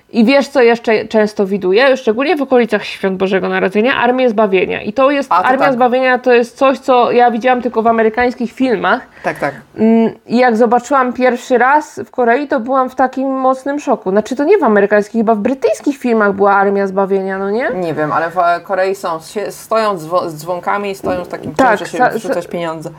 [0.09, 3.95] I wiesz, co jeszcze często widuję, szczególnie w okolicach Świąt Bożego Narodzenia?
[3.95, 4.81] Armię Zbawienia.
[4.81, 5.73] I to jest, A, to Armia tak.
[5.73, 9.01] Zbawienia to jest coś, co ja widziałam tylko w amerykańskich filmach.
[9.23, 9.53] Tak, tak.
[9.77, 14.11] Mm, I jak zobaczyłam pierwszy raz w Korei, to byłam w takim mocnym szoku.
[14.11, 17.69] Znaczy to nie w amerykańskich, chyba w brytyjskich filmach była Armia Zbawienia, no nie?
[17.75, 21.77] Nie wiem, ale w Korei są, stoją z, dzwo- z dzwonkami stoją z takim Tak,
[21.77, 22.89] czymś, że się wrzucać pieniądze.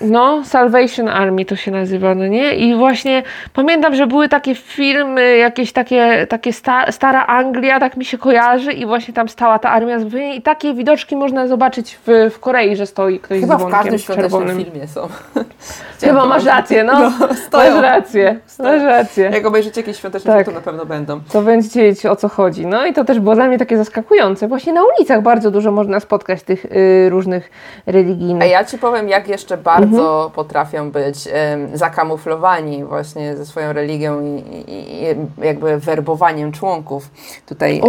[0.00, 2.54] No, Salvation Army to się nazywa, no nie?
[2.54, 3.22] I właśnie
[3.52, 8.72] pamiętam, że były takie filmy, jakieś takie, takie sta, stara Anglia, tak mi się kojarzy
[8.72, 12.76] i właśnie tam stała ta armia zbrojenia i takie widoczki można zobaczyć w, w Korei,
[12.76, 14.64] że stoi ktoś Chyba z w dzwonkiem każdym czerwonym.
[14.64, 15.08] filmie są.
[16.00, 17.12] Chyba masz rację, no.
[17.46, 17.72] stoją.
[17.74, 19.30] masz rację, masz rację.
[19.34, 20.46] Jak obejrzycie jakiś świąteczny Tak.
[20.46, 21.20] to na pewno będą.
[21.32, 22.66] To będziecie wiedzieć o co chodzi.
[22.66, 24.48] No i to też było dla mnie takie zaskakujące.
[24.48, 27.50] Właśnie na ulicach bardzo dużo można spotkać tych y, różnych
[27.86, 28.50] A religijnych.
[28.50, 29.56] ja Ci powiem, jak jeszcze
[29.86, 30.30] bardzo Mhm.
[30.30, 31.28] potrafią być
[31.74, 35.06] zakamuflowani właśnie ze swoją religią i, i, i
[35.46, 37.10] jakby werbowaniem członków
[37.46, 37.82] tutaj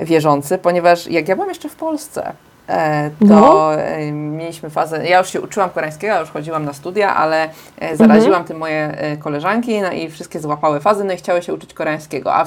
[0.00, 2.32] wierzący, ponieważ jak ja byłam jeszcze w Polsce,
[2.66, 3.74] to No.
[3.74, 7.48] em, mieliśmy fazę, ja już się uczyłam koreańskiego, ja już chodziłam na studia, ale
[7.78, 8.44] e, zaraziłam Mhm.
[8.44, 12.34] tym moje e, koleżanki no i wszystkie złapały fazę, no i chciały się uczyć koreańskiego,
[12.34, 12.46] a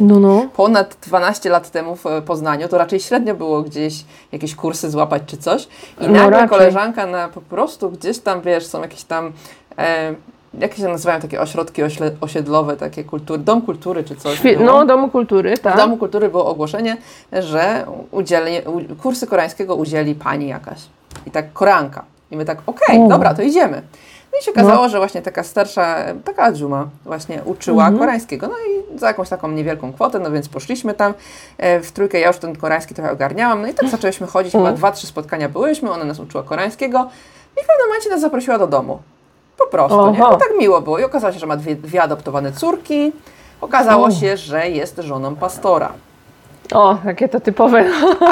[0.00, 0.46] No, no.
[0.56, 5.22] ponad 12 lat temu w e, Poznaniu, to raczej średnio było gdzieś jakieś kursy złapać
[5.26, 5.62] czy coś.
[5.64, 5.68] I
[6.00, 6.48] No nagle raczej.
[6.48, 9.32] koleżanka na po prostu gdzieś tam, wiesz, są jakieś tam,
[9.78, 10.14] e,
[10.54, 14.40] jak się nazywają takie ośrodki ośle, osiedlowe, takie kultury, dom kultury czy coś.
[14.40, 14.64] Było.
[14.64, 15.76] no, Domu Kultury, W tak.
[15.76, 16.96] Domu Kultury było ogłoszenie,
[17.32, 20.78] że udzieli, u, kursy koreańskiego udzieli pani jakaś.
[21.26, 22.04] I tak koreanka.
[22.30, 23.08] I my tak, okej, O.
[23.08, 23.82] dobra, to idziemy.
[24.32, 27.98] No i się okazało, że właśnie taka starsza, taka Adżuma właśnie uczyła Mhm.
[27.98, 28.46] koreańskiego.
[28.48, 31.14] No i za jakąś taką niewielką kwotę, no więc poszliśmy tam
[31.58, 32.20] e, w trójkę.
[32.20, 33.62] Ja już ten koreański trochę ogarniałam.
[33.62, 34.76] No i tak zaczęliśmy chodzić, chyba Mhm.
[34.76, 36.98] dwa, trzy spotkania byłyśmy, ona nas uczyła koreańskiego.
[37.60, 38.98] I w pewnym momencie nas zaprosiła do domu.
[39.58, 40.18] Po prostu, nie?
[40.18, 40.98] No tak miło było.
[40.98, 43.12] I okazało się, że ma dwie, dwie adoptowane córki.
[43.60, 45.92] Okazało się, że jest żoną pastora.
[46.74, 47.84] O, takie to typowe.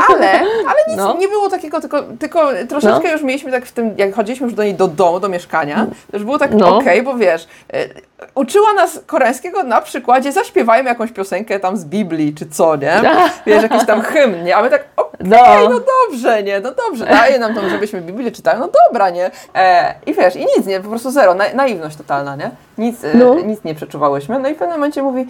[0.09, 1.16] Ale, ale nic No.
[1.18, 4.62] nie było takiego, tylko, tylko troszeczkę już mieliśmy tak w tym, jak chodziliśmy już do
[4.64, 6.76] niej do domu, do mieszkania, to już było tak No.
[6.76, 7.89] okej, bo wiesz, y,
[8.34, 13.01] uczyła nas koreańskiego na przykładzie, zaśpiewajmy jakąś piosenkę tam z Biblii, czy co, nie?
[13.47, 14.57] Wiesz, jakiś tam hymn, nie?
[14.57, 15.68] A my tak, okej, No.
[15.70, 15.80] no
[16.11, 16.61] dobrze, nie?
[16.61, 19.30] No dobrze, daje nam tam, żebyśmy Biblię czytali, no dobra, nie?
[19.55, 20.80] E, I wiesz, i nic, nie?
[20.80, 22.51] Po prostu zero, na, naiwność totalna, nie?
[22.78, 23.34] Nic, e, No.
[23.34, 24.39] nic nie przeczuwałyśmy.
[24.39, 25.26] No i w pewnym momencie mówi,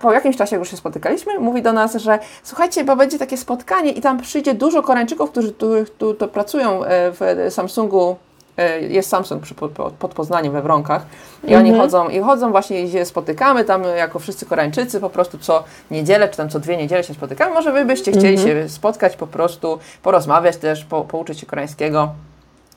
[0.00, 3.90] po jakimś czasie już się spotykaliśmy, mówi do nas, że słuchajcie, bo będzie takie spotkanie
[3.92, 5.68] i tam przyjdzie dużo Koreańczyków, którzy tu,
[5.98, 8.16] tu pracują e, w Samsungu,
[8.56, 11.02] e, jest Samsung przy, pod, Poznaniem we Wronkach
[11.44, 11.80] i oni Mhm.
[11.84, 16.28] chodzą i chodzą właśnie i się spotykamy tam jako wszyscy Koreańczycy po prostu co niedzielę
[16.28, 17.54] czy tam co dwie niedziele się spotykamy.
[17.54, 22.08] Może wy byście chcieli się spotkać po prostu, porozmawiać też, po, pouczyć się koreańskiego,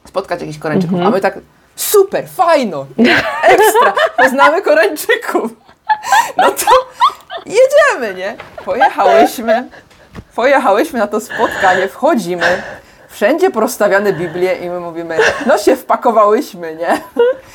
[0.08, 1.14] spotkać jakichś Koreańczyków, Mhm.
[1.14, 1.40] a my tak
[1.76, 2.86] super, fajno,
[3.44, 5.52] ekstra, poznamy Koreańczyków.
[6.38, 6.66] No to
[7.46, 8.36] jedziemy, nie?
[8.66, 9.70] Pojechałyśmy,
[10.36, 12.62] pojechałyśmy na to spotkanie, wchodzimy,
[13.10, 17.02] wszędzie porozstawiane Biblie i my mówimy, no się wpakowałyśmy, nie?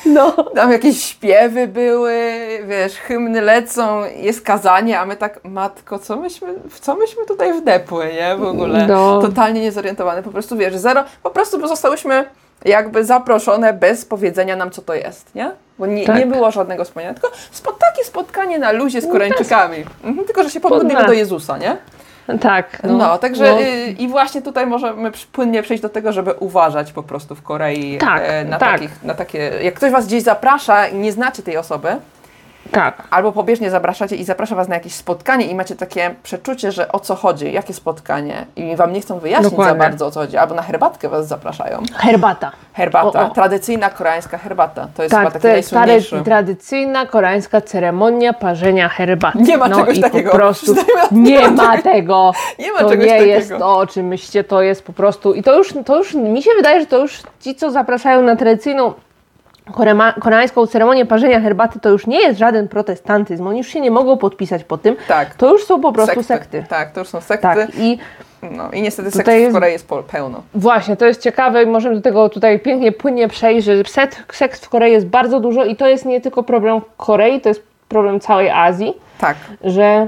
[0.05, 0.31] No.
[0.55, 2.33] Tam jakieś śpiewy były,
[2.67, 7.53] wiesz, hymny lecą, jest kazanie, a my tak, matko, co myśmy, w co myśmy tutaj
[7.53, 8.35] wdepły, nie?
[8.35, 9.21] W ogóle No.
[9.21, 12.25] totalnie niezorientowane, po prostu, wiesz, zero, po prostu zostałyśmy
[12.65, 15.51] jakby zaproszone bez powiedzenia nam, co to jest, nie?
[15.79, 16.15] Bo nie, Tak.
[16.17, 19.77] nie było żadnego wspomnienia, tylko spo, takie spotkanie na luzie z No Koreańczykami.
[20.03, 21.05] Mhm, tylko, że się pomodlimy nas.
[21.05, 21.77] do Jezusa, nie?
[22.41, 22.83] Tak.
[22.83, 23.61] No, także no.
[23.61, 27.97] y, i właśnie tutaj możemy płynnie przejść do tego, żeby uważać po prostu w Korei
[27.97, 28.71] Tak, e, na, tak.
[28.71, 29.51] takich, na takie.
[29.61, 31.95] Jak ktoś was gdzieś zaprasza i nie znacie tej osoby,
[32.71, 33.03] Tak.
[33.11, 36.99] albo pobieżnie zapraszacie i zaprasza was na jakieś spotkanie i macie takie przeczucie, że o
[36.99, 39.73] co chodzi, jakie spotkanie i wam nie chcą wyjaśnić Dokładnie.
[39.73, 41.83] za bardzo o co chodzi, albo na herbatkę was zapraszają.
[41.95, 42.51] Herbata.
[42.73, 43.29] Herbata, O, o.
[43.29, 44.87] tradycyjna koreańska herbata.
[44.95, 46.25] To jest chyba Tak, taki jest stary, najsłynniejszy.
[46.25, 49.37] tradycyjna koreańska ceremonia parzenia herbaty.
[49.37, 50.31] Nie ma no czegoś takiego.
[50.31, 52.31] Po prostu Przynajmniej nie ma tego.
[52.59, 53.31] Nie ma to czegoś nie takiego.
[53.31, 55.33] jest to, o czym myślicie, to jest po prostu.
[55.33, 58.35] I to już, to już mi się wydaje, że to już ci, co zapraszają na
[58.35, 58.93] tradycyjną
[60.21, 63.47] koreańską ceremonię parzenia herbaty, to już nie jest żaden protestantyzm.
[63.47, 64.95] Oni już się nie mogą podpisać po tym.
[65.07, 65.35] Tak.
[65.35, 66.63] To już są po prostu sekty.
[66.69, 67.41] Tak, to już są sekty.
[67.43, 67.69] Tak.
[67.79, 67.97] I
[68.51, 70.41] No, I niestety sekt w Korei jest pełno.
[70.53, 73.73] Właśnie, to jest ciekawe i możemy do tego tutaj pięknie, płynnie przejść, że
[74.31, 77.63] sekt w Korei jest bardzo dużo i to jest nie tylko problem Korei, to jest
[77.89, 79.37] problem całej Azji, Tak.
[79.63, 80.07] że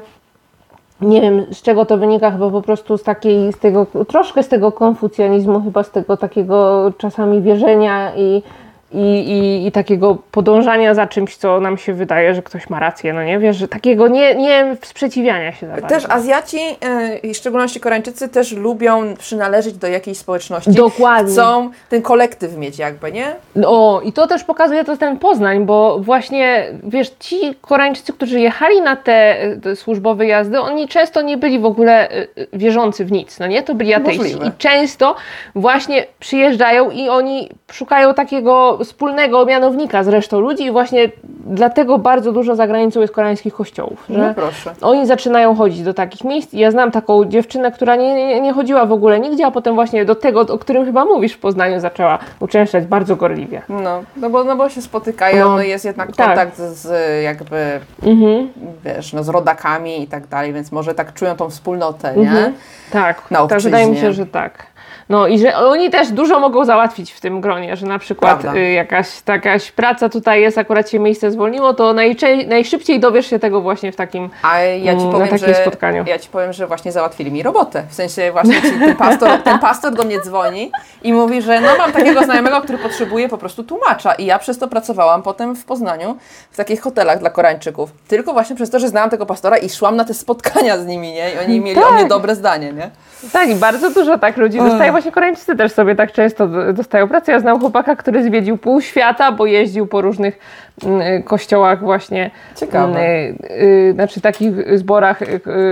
[1.01, 4.47] nie wiem z czego to wynika, chyba po prostu z takiej, z tego, troszkę z
[4.47, 8.43] tego konfucjanizmu, chyba z tego takiego czasami wierzenia i,
[8.91, 13.13] i, i, i takiego podążania za czymś, co nam się wydaje, że ktoś ma rację,
[13.13, 15.87] no nie, wiesz, że takiego nie, nie sprzeciwiania się za bardzo.
[15.87, 20.71] Też Azjaci, yy, i w szczególności Koreańczycy, też lubią przynależeć do jakiejś społeczności.
[20.71, 21.33] Dokładnie.
[21.33, 23.35] Chcą ten kolektyw mieć jakby, nie?
[23.65, 28.81] O, i to też pokazuje to ten Poznań, bo właśnie, wiesz, ci Koreańczycy, którzy jechali
[28.81, 33.11] na te, te służbowe jazdy, oni często nie byli w ogóle y, y, wierzący w
[33.11, 33.63] nic, no nie?
[33.63, 34.21] To byli ateiści.
[34.21, 34.47] Możliwe.
[34.47, 35.15] I często
[35.55, 41.09] właśnie przyjeżdżają i oni szukają takiego wspólnego mianownika z resztą ludzi i właśnie
[41.45, 44.71] dlatego bardzo dużo za granicą jest koreańskich kościołów, że No proszę.
[44.81, 46.53] oni zaczynają chodzić do takich miejsc.
[46.53, 50.05] Ja znam taką dziewczynę, która nie, nie, nie chodziła w ogóle nigdzie, a potem właśnie
[50.05, 53.61] do tego, o którym chyba mówisz w Poznaniu, zaczęła uczęszczać bardzo gorliwie.
[53.69, 56.27] No, no, bo, no bo się spotykają, No, no, jest jednak tak.
[56.27, 56.91] kontakt z
[57.23, 58.49] jakby, Mhm.
[58.85, 62.21] wiesz, no, z rodakami i tak dalej, więc może tak czują tą wspólnotę, nie?
[62.29, 62.53] Mhm.
[62.91, 64.65] Tak, tak wydaje mi się, że tak.
[65.09, 68.59] No i że oni też dużo mogą załatwić w tym gronie, że na przykład Prawda.
[68.59, 73.39] y, jakaś takaś praca tutaj jest, akurat się miejsce zwolniło, to najczę- najszybciej dowiesz się
[73.39, 76.03] tego właśnie w takim A ja ci Mm, powiem, na takim że spotkaniu.
[76.07, 77.83] ja ci powiem, że właśnie załatwili mi robotę.
[77.89, 80.71] W sensie właśnie ten, pastor, ten pastor do mnie dzwoni
[81.03, 84.13] i mówi, że no mam takiego znajomego, który potrzebuje po prostu tłumacza.
[84.13, 86.17] I ja przez to pracowałam potem w Poznaniu
[86.51, 87.89] w takich hotelach dla Koreańczyków.
[88.07, 91.11] Tylko właśnie przez to, że znałam tego pastora i szłam na te spotkania z nimi,
[91.13, 91.33] nie?
[91.33, 91.93] I oni mieli o Tak.
[91.93, 92.89] mnie dobre zdanie, nie?
[93.33, 94.91] Tak, i bardzo dużo tak ludzi dostaje.
[94.99, 97.31] Właśnie Koreańczycy też sobie tak często dostają pracę.
[97.31, 100.39] Ja znam chłopaka, który zwiedził pół świata, bo jeździł po różnych
[100.85, 102.31] mm, kościołach właśnie.
[102.55, 102.99] Ciekawe.
[102.99, 105.25] mm, y, znaczy takich zborach y,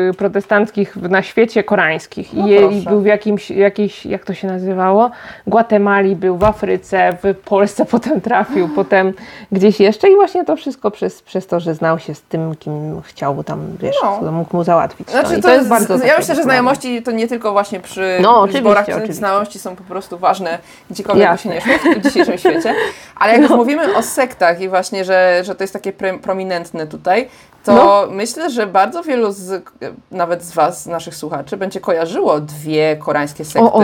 [0.10, 2.34] y, protestanckich na świecie koreańskich.
[2.34, 5.12] No I, był w jakimś, jakiejś, jak to się nazywało?
[5.48, 9.14] Gwatemali był, w Afryce, w Polsce potem trafił, potem
[9.52, 10.10] gdzieś jeszcze.
[10.10, 13.60] I właśnie to wszystko przez, przez to, że znał się z tym, kim chciał tam,
[13.80, 14.20] wiesz, No.
[14.22, 15.10] co mógł mu załatwić.
[15.10, 17.80] Znaczy, no, to, to jest jest, bardzo ja myślę, że znajomości to nie tylko właśnie
[17.80, 19.14] przy No, oczywiście, zborach, oczywiście.
[19.18, 20.60] Znajomości są po prostu ważne
[20.92, 21.50] gdziekolwiek by się.
[21.50, 21.56] No.
[21.56, 22.76] nie szło w dzisiejszym świecie.
[23.16, 26.88] Ale jak już mówimy o sektach i właśnie, że, że to jest takie pre, prominentne
[26.88, 27.28] tutaj,
[27.64, 28.08] to No.
[28.12, 29.64] myślę, że bardzo wielu z,
[30.12, 33.60] nawet z Was, naszych słuchaczy, będzie kojarzyło dwie koreańskie sekty.
[33.60, 33.82] O, o,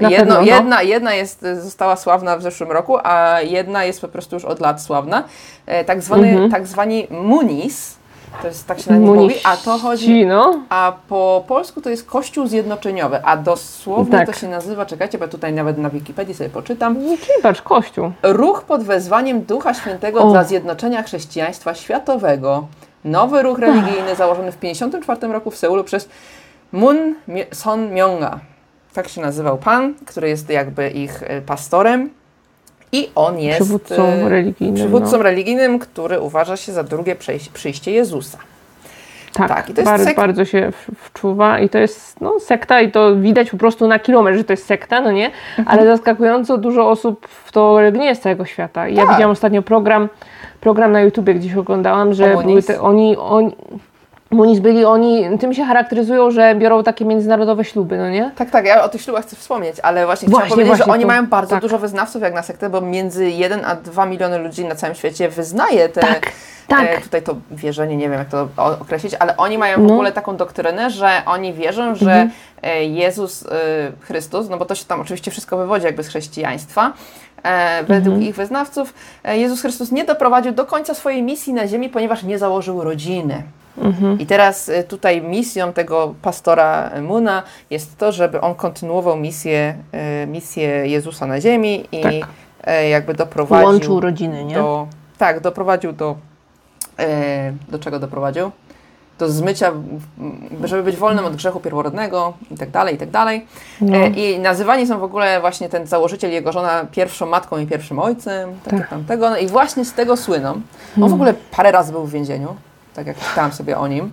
[0.00, 0.40] Jedno, pewno, no.
[0.42, 4.60] jedna, jedna jest, została sławna w zeszłym roku, a jedna jest po prostu już od
[4.60, 5.24] lat sławna.
[5.66, 6.50] E, Tak, zwany, Mhm.
[6.50, 7.97] tak zwani Munis.
[8.42, 10.60] To jest tak się na nim mówi, a to chodzi no.
[10.68, 14.26] a po polsku to jest Kościół Zjednoczeniowy, a dosłownie Tak.
[14.26, 16.96] to się nazywa, czekajcie, bo tutaj nawet na Wikipedii sobie poczytam,
[17.42, 18.12] patrz, Kościół.
[18.22, 20.30] Ruch pod wezwaniem Ducha Świętego O.
[20.30, 22.66] dla zjednoczenia chrześcijaństwa światowego.
[23.04, 26.08] Nowy ruch religijny założony w 1954 roku w Seulu przez
[27.28, 28.38] Mie- Son Myonga.
[28.92, 32.10] Tak się nazywał pan, który jest jakby ich e, pastorem.
[32.92, 34.76] I on jest Przywódcą e, religijnym.
[34.76, 35.22] przywódcą no.
[35.22, 37.16] religijnym, który uważa się za drugie
[37.52, 38.38] przyjście Jezusa.
[39.32, 43.56] Tak, tak, bardzo, bardzo się wczuwa i to jest no, sekta i to widać po
[43.56, 45.26] prostu na kilometr, że to jest sekta, no nie?
[45.26, 45.68] Mhm.
[45.68, 48.88] Ale zaskakująco dużo osób w to regnie z całego świata.
[48.88, 49.10] I ja Tak.
[49.10, 50.08] widziałam ostatnio program,
[50.60, 53.56] program na YouTubie gdzieś oglądałam, że były te, oni, oni,
[54.30, 58.30] Munis byli, oni tym się charakteryzują, że biorą takie międzynarodowe śluby, no nie?
[58.36, 60.92] Tak, tak, ja o tych ślubach chcę wspomnieć, ale właśnie, Właśnie, chciałam powiedzieć, że właśnie
[60.92, 61.62] oni to- mają bardzo tak.
[61.62, 65.28] dużo wyznawców jak na sektę, bo między 1 a 2 miliony ludzi na całym świecie
[65.28, 66.32] wyznaje te, Tak,
[66.68, 66.88] tak.
[66.88, 68.48] E, tutaj to wierzenie, nie wiem jak to
[68.80, 69.82] określić, ale oni mają w No.
[69.82, 69.94] Mhm.
[69.98, 72.28] ogóle taką doktrynę, że oni wierzą, że
[72.62, 73.48] e, Jezus e,
[74.00, 76.92] Chrystus, no bo to się tam oczywiście wszystko wywodzi jakby z chrześcijaństwa,
[77.42, 78.22] e, według Mhm.
[78.22, 82.38] ich wyznawców, e, Jezus Chrystus nie doprowadził do końca swojej misji na ziemi, ponieważ nie
[82.38, 83.42] założył rodziny.
[83.82, 84.18] Mhm.
[84.20, 89.74] I teraz y, tutaj misją tego pastora Muna jest to, żeby on kontynuował misję,
[90.22, 92.12] y, misję Jezusa na ziemi i Tak.
[92.64, 94.54] e, jakby doprowadził Łączył rodziny, nie?
[94.54, 94.86] do...
[95.18, 96.16] Tak, doprowadził do...
[96.98, 98.50] e, Do czego doprowadził?
[99.18, 99.72] Do zmycia,
[100.64, 103.46] żeby być wolnym od grzechu pierworodnego i tak dalej, i tak dalej.
[103.80, 103.96] No.
[103.96, 107.98] E, I nazywani są w ogóle właśnie ten założyciel jego żona pierwszą matką i pierwszym
[107.98, 108.88] ojcem, tak, Tak.
[108.88, 109.30] tamtego.
[109.30, 110.60] No i właśnie z tego słyną.
[111.02, 112.56] On w ogóle parę razy był w więzieniu,
[112.98, 114.12] tak jak czytałam sobie o nim.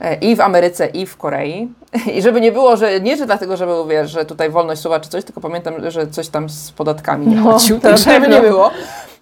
[0.00, 1.68] E, I w Ameryce, i w Korei.
[2.14, 5.00] I żeby nie było, że nie, że dlatego, że był, wiesz, że tutaj wolność słowa
[5.00, 8.28] czy coś, tylko pamiętam, że coś tam z podatkami nie No, płacił, to tak żeby
[8.28, 8.70] nie było.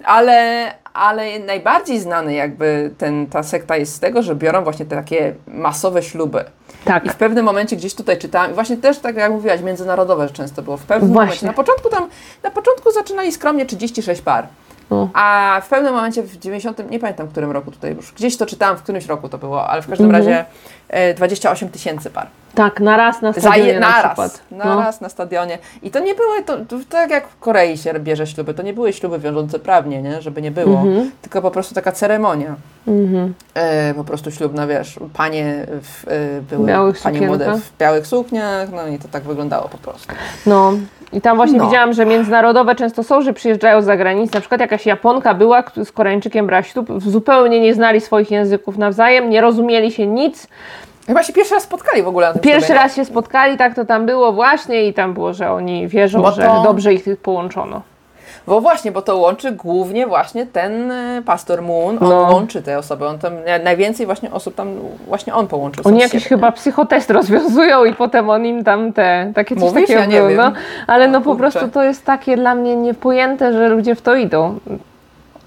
[0.04, 4.96] Ale, ale najbardziej znany jakby ten, ta sekta jest z tego, że biorą właśnie te
[4.96, 6.44] takie masowe śluby.
[6.84, 7.06] Tak.
[7.06, 10.62] I w pewnym momencie gdzieś tutaj czytałam, i właśnie też tak jak mówiłaś, międzynarodowe często
[10.62, 10.76] było.
[10.76, 11.26] W pewnym Właśnie.
[11.26, 12.08] momencie, na początku tam,
[12.42, 14.46] na początku zaczynali skromnie 36 par.
[14.90, 15.08] No.
[15.14, 18.46] A w pewnym momencie w 90, nie pamiętam w którym roku tutaj już, gdzieś to
[18.46, 20.24] czytałam, w którymś roku to było, ale w każdym Mhm.
[20.24, 20.44] razie
[20.88, 22.26] e, 28 tysięcy par.
[22.54, 24.42] Tak, na raz na Za stadionie je, na naraz, przykład.
[24.50, 24.64] No.
[24.64, 25.58] naraz na stadionie.
[25.82, 28.72] I to nie były, to, to tak jak w Korei się bierze śluby, to nie
[28.72, 30.22] były śluby wiążące prawnie, nie?
[30.22, 31.10] żeby nie było, Mhm.
[31.22, 32.54] tylko po prostu taka ceremonia.
[32.86, 33.34] Mhm.
[33.54, 38.68] E, po prostu ślubna, wiesz, panie w, e, były Białych panie młode w białych sukniach,
[38.72, 40.14] no i to tak wyglądało po prostu.
[40.46, 40.72] No
[41.12, 41.66] i tam właśnie No.
[41.66, 44.34] widziałam, że międzynarodowe często są, że przyjeżdżają z zagranicy.
[44.34, 49.30] Na przykład jakaś Japonka była, z Koreańczykiem brała ślub, zupełnie nie znali swoich języków nawzajem,
[49.30, 50.48] nie rozumieli się nic.
[51.06, 52.80] Chyba się pierwszy raz spotkali w ogóle na tym Pierwszy ślubie.
[52.82, 56.30] raz się spotkali, tak to tam było właśnie i tam było, że oni wierzą, Bo
[56.32, 57.82] że to- dobrze ich połączono.
[58.46, 62.20] Bo właśnie, bo to łączy głównie właśnie ten e, pastor Moon, on No.
[62.32, 64.68] łączy te osoby, on tam, na- najwięcej właśnie osób tam,
[65.06, 65.82] właśnie on połączył.
[65.86, 69.80] Oni jakiś siebie, chyba psychotest rozwiązują i potem on im tam te, takie coś Mówisz?
[69.82, 70.36] takiego Ja nie wiem.
[70.36, 70.52] no.
[70.86, 74.14] Ale no O po prostu to jest takie dla mnie niepojęte, że ludzie w to
[74.14, 74.58] idą.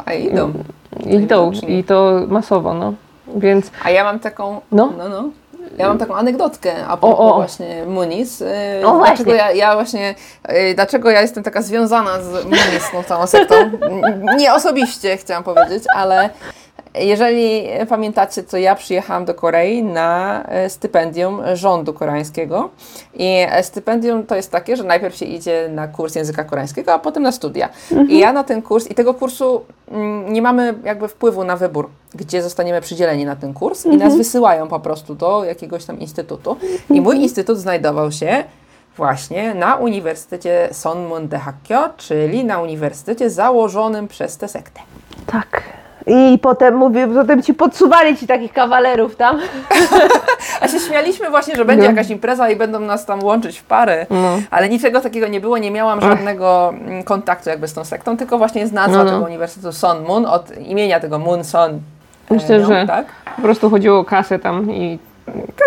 [0.05, 0.49] A idą.
[0.49, 1.79] Idą Najwidoczniej.
[1.79, 2.93] i to masowo, no.
[3.35, 4.89] Więc A ja mam taką, No.
[4.97, 5.23] no, no.
[5.77, 7.35] Ja mam taką anegdotkę a propos O, o.
[7.35, 8.39] właśnie Muniz.
[8.39, 8.47] Yy,
[8.87, 9.15] O, właśnie.
[9.15, 10.15] dlaczego ja, ja właśnie,
[10.49, 13.55] yy, dlaczego ja jestem taka związana z Muniz, tą całą sektą?
[14.37, 16.29] Nie osobiście chciałam powiedzieć, ale
[16.99, 22.69] jeżeli pamiętacie, to ja przyjechałam do Korei na e, stypendium rządu koreańskiego
[23.13, 26.99] i e, stypendium to jest takie, że najpierw się idzie na kurs języka koreańskiego, a
[26.99, 27.69] potem na studia.
[28.09, 31.89] I ja na ten kurs, i tego kursu mm, nie mamy jakby wpływu na wybór,
[32.15, 36.57] gdzie zostaniemy przydzieleni na ten kurs i nas wysyłają po prostu do jakiegoś tam instytutu.
[36.89, 38.43] I mój instytut znajdował się
[38.97, 44.81] właśnie na Uniwersytecie Sonmun Daehakkyo, czyli na uniwersytecie założonym przez tę sektę.
[45.25, 45.84] tak.
[46.07, 49.39] I potem mówię, potem ci podsuwali ci takich kawalerów tam.
[50.61, 51.89] A się śmialiśmy właśnie, że będzie No.
[51.89, 54.37] jakaś impreza i będą nas tam łączyć w pary, No.
[54.51, 58.37] ale niczego takiego nie było, nie miałam żadnego mm, kontaktu jakby z tą sektą, tylko
[58.37, 59.11] właśnie z nazwa No, no.
[59.11, 61.79] tego uniwersytetu Son Moon, od imienia tego Moon Son.
[62.29, 63.05] Myślę, no, że- Tak?
[63.35, 64.99] Po prostu chodziło o kasę tam i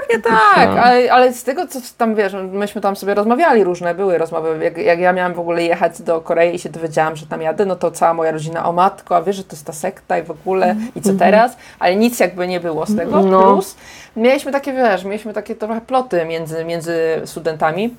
[0.08, 0.22] Pewnie
[0.54, 0.82] tak, No.
[0.82, 4.64] ale, ale z tego, co tam wiesz, myśmy tam sobie rozmawiali, różne były rozmowy.
[4.64, 7.66] Jak, jak ja miałam w ogóle jechać do Korei i się dowiedziałam, że tam jadę,
[7.66, 10.22] no to cała moja rodzina, o matko, a wiesz, że to jest ta sekta i
[10.22, 11.56] w ogóle, i co teraz?
[11.78, 13.22] Ale nic jakby nie było z tego.
[13.22, 13.40] No.
[13.42, 13.76] Plus
[14.16, 17.94] mieliśmy takie, wiesz, mieliśmy takie trochę ploty między, między studentami.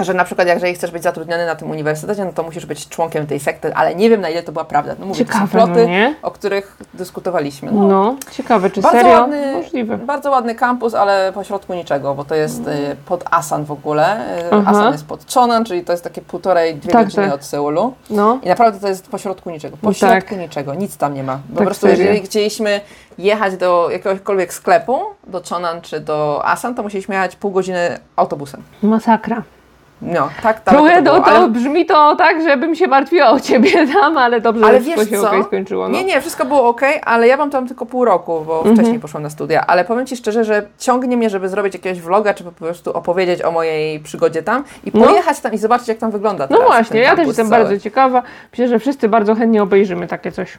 [0.00, 3.26] Że na przykład, jeżeli chcesz być zatrudniony na tym uniwersytecie, no to musisz być członkiem
[3.26, 4.94] tej sekty, ale nie wiem na ile to była prawda.
[4.98, 6.14] No mówię, ciekawe, no ploty, nie?
[6.22, 7.72] o których dyskutowaliśmy.
[7.72, 9.20] No, ciekawe, czy Bardzo serio?
[9.20, 9.98] ładny, Możliwe.
[9.98, 14.16] bardzo ładny kampus, ale pośrodku niczego, bo to jest y, pod Asan w ogóle.
[14.38, 14.70] Y, Aha.
[14.70, 17.34] Asan jest pod Chonan, czyli to jest takie półtorej, dwie Tak, godziny tak.
[17.34, 17.94] od Seulu.
[18.10, 19.76] No, I naprawdę to jest pośrodku niczego.
[19.82, 20.38] No Pośrodku tak.
[20.38, 21.38] niczego, nic tam nie ma.
[21.50, 22.04] Po Tak prostu serio.
[22.04, 22.80] jeżeli chcieliśmy
[23.18, 28.62] jechać do jakiegokolwiek sklepu, do Chonan czy do Asan, to musieliśmy jechać pół godziny autobusem.
[28.82, 29.42] masakra.
[30.02, 33.40] No, tak tam Trochę to było, to ale- brzmi to tak, żebym się martwiła o
[33.40, 33.70] ciebie
[34.00, 35.28] tam, ale dobrze, Ale że wszystko się co?
[35.28, 35.88] okej skończyło.
[35.88, 35.94] No.
[35.98, 38.76] Nie, nie, wszystko było ok, ale ja mam tam tylko pół roku, bo Mhm.
[38.76, 39.64] wcześniej poszłam na studia.
[39.66, 43.42] Ale powiem Ci szczerze, że ciągnie mnie, żeby zrobić jakiegoś vloga, czy po prostu opowiedzieć
[43.42, 45.06] o mojej przygodzie tam i No.
[45.06, 47.62] pojechać tam i zobaczyć, jak tam wygląda No właśnie, ja też jestem cały.
[47.64, 48.22] bardzo ciekawa.
[48.52, 50.58] Myślę, że wszyscy bardzo chętnie obejrzymy takie coś.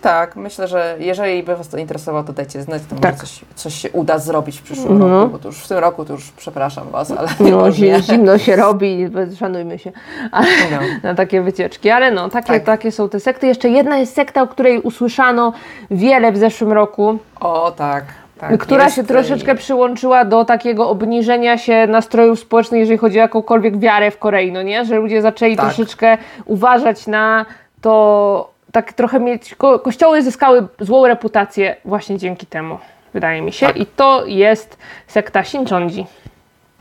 [0.00, 3.12] Tak, myślę, że jeżeli by Was to interesowało, to dajcie znać, to Tak.
[3.14, 5.08] może coś, coś się uda zrobić w przyszłym No.
[5.08, 8.56] roku, bo to już w tym roku to już przepraszam Was, ale No, zimno się
[8.56, 9.92] robi, szanujmy się.
[10.32, 10.78] Ale, No.
[11.08, 11.90] na takie wycieczki.
[11.90, 12.64] Ale no, takie, Tak.
[12.64, 13.46] takie są te sekty.
[13.46, 15.52] Jeszcze jedna jest sekta, o której usłyszano
[15.90, 18.04] wiele w zeszłym roku, O tak,
[18.40, 18.58] tak.
[18.58, 23.78] która jest, się troszeczkę przyłączyła do takiego obniżenia się nastrojów społecznych, jeżeli chodzi o jakąkolwiek
[23.78, 24.84] wiarę w Korei, no nie?
[24.84, 25.64] Że ludzie zaczęli Tak.
[25.66, 27.46] troszeczkę uważać na
[27.80, 32.78] to, tak trochę mieć, ko- kościoły zyskały złą reputację właśnie dzięki temu,
[33.14, 33.66] wydaje mi się.
[33.66, 33.76] Tak.
[33.76, 36.06] I to jest sekta Shinchonji.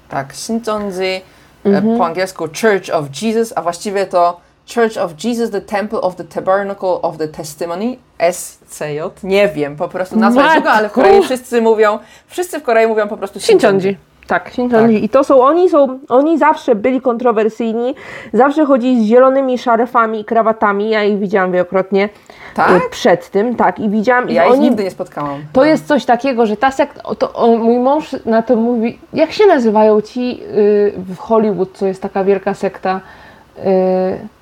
[0.09, 1.21] Tak, Shincheonji,
[1.65, 1.95] Mhm.
[1.95, 4.39] e, po angielsku Church of Jesus, a właściwie to
[4.75, 7.97] Church of Jesus, the Temple of the Tabernacle of the Testimony,
[8.31, 8.99] SCJ.
[9.23, 12.87] Nie wiem, po prostu nazwa jest długa, ale w Korei wszyscy mówią, wszyscy w Korei
[12.87, 13.97] mówią po prostu Shinchonji.
[14.27, 15.03] Tak, Shinchonji.
[15.05, 17.95] I to są, oni są, oni zawsze byli kontrowersyjni,
[18.33, 22.09] zawsze chodzili z zielonymi szarfami i krawatami, ja ich widziałam wielokrotnie
[22.55, 22.69] Tak?
[22.71, 25.41] e, przed tym, tak, i widziałam, Ja ich oni, nigdy nie spotkałam.
[25.53, 28.99] to jest coś takiego, że ta sekta, o, to, o, mój mąż na to mówi,
[29.13, 33.01] jak się nazywają ci y, w Hollywood, co jest taka wielka sekta,
[33.57, 33.61] y,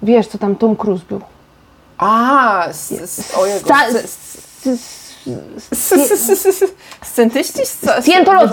[0.04, 1.22] wiesz, co tam Tom Cruise był.
[1.98, 3.96] A, s, s, ojego, Sta- s,
[4.68, 5.16] s,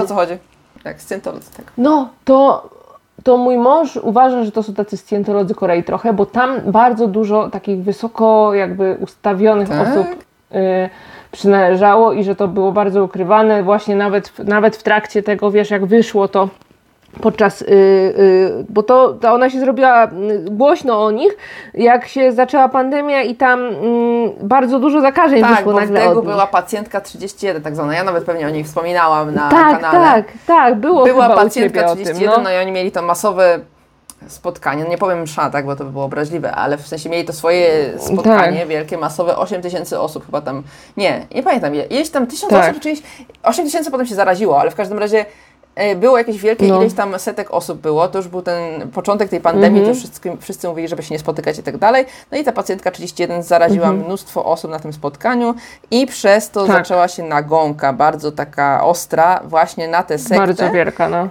[0.03, 0.39] o co chodzi?
[0.85, 1.73] Tak, scientolodzy, tak.
[1.79, 2.71] No, to,
[3.25, 7.51] to mój mąż uważa, że to są tacy scjentolodzy Korei trochę, bo tam bardzo dużo
[7.51, 9.89] takich wysoko jakby ustawionych Tak?
[9.89, 10.07] osób
[10.53, 10.91] y,
[11.33, 15.87] przynależało i że to było bardzo ukrywane właśnie nawet, nawet w trakcie tego, wiesz, jak
[15.87, 16.49] wyszło to
[17.21, 20.11] podczas, y, y, bo to, to ona się zrobiła y,
[20.51, 21.37] głośno o nich,
[21.75, 26.17] jak się zaczęła pandemia i tam mm, bardzo dużo zakażeń Tak, wyszło bo nagle od
[26.17, 26.25] nich.
[26.25, 27.95] była pacjentka 31 tak zwana.
[27.95, 30.23] Ja nawet pewnie o niej wspominałam na Tak, kanale.
[30.23, 32.43] tak, tak, było Była pacjentka ciebie o tym, 31, no.
[32.51, 32.51] no.
[32.57, 33.61] i oni mieli to masowe
[34.29, 37.25] spotkanie, no nie powiem msza, tak, bo to by było obraźliwe, ale w sensie mieli
[37.25, 38.69] to swoje spotkanie Tak.
[38.69, 40.63] wielkie, masowe, 8 tysięcy osób chyba tam,
[40.97, 42.71] nie, nie pamiętam, ileś tam tysiąc Tak.
[42.71, 43.03] osób, czyś
[43.43, 45.27] 8 tysięcy potem się zaraziło, ale w każdym razie
[45.97, 46.81] było jakieś wielkie No.
[46.83, 49.97] ileś tam setek osób było, to już był ten początek tej pandemii, Mhm.
[49.97, 52.05] to wszyscy, wszyscy mówili, żeby się nie spotykać i tak dalej.
[52.33, 54.07] No i ta pacjentka 31 zaraziła Mhm.
[54.07, 55.55] mnóstwo osób na tym spotkaniu
[55.91, 56.77] i przez to Tak.
[56.77, 60.37] zaczęła się nagonka, bardzo taka ostra właśnie na tę sektę.
[60.39, 61.29] Bardzo wielka, no.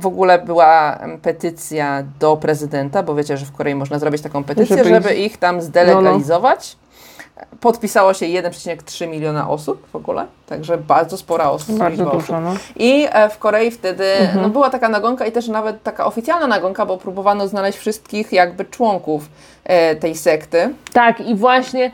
[0.00, 4.76] W ogóle była petycja do prezydenta, bo wiecie, że w Korei można zrobić taką petycję,
[4.76, 6.76] Żeby żeby, ich- ich tam zdelegalizować.
[7.60, 11.78] Podpisało się 1,3 miliona osób w ogóle, także bardzo spora osób.
[11.78, 12.54] Bardzo dużo, no.
[12.76, 14.42] I e, w Korei wtedy Mhm.
[14.42, 18.64] no, była taka nagonka i też nawet taka oficjalna nagonka, bo próbowano znaleźć wszystkich jakby
[18.64, 19.28] członków
[19.64, 20.74] e, tej sekty.
[20.92, 21.90] Tak, i właśnie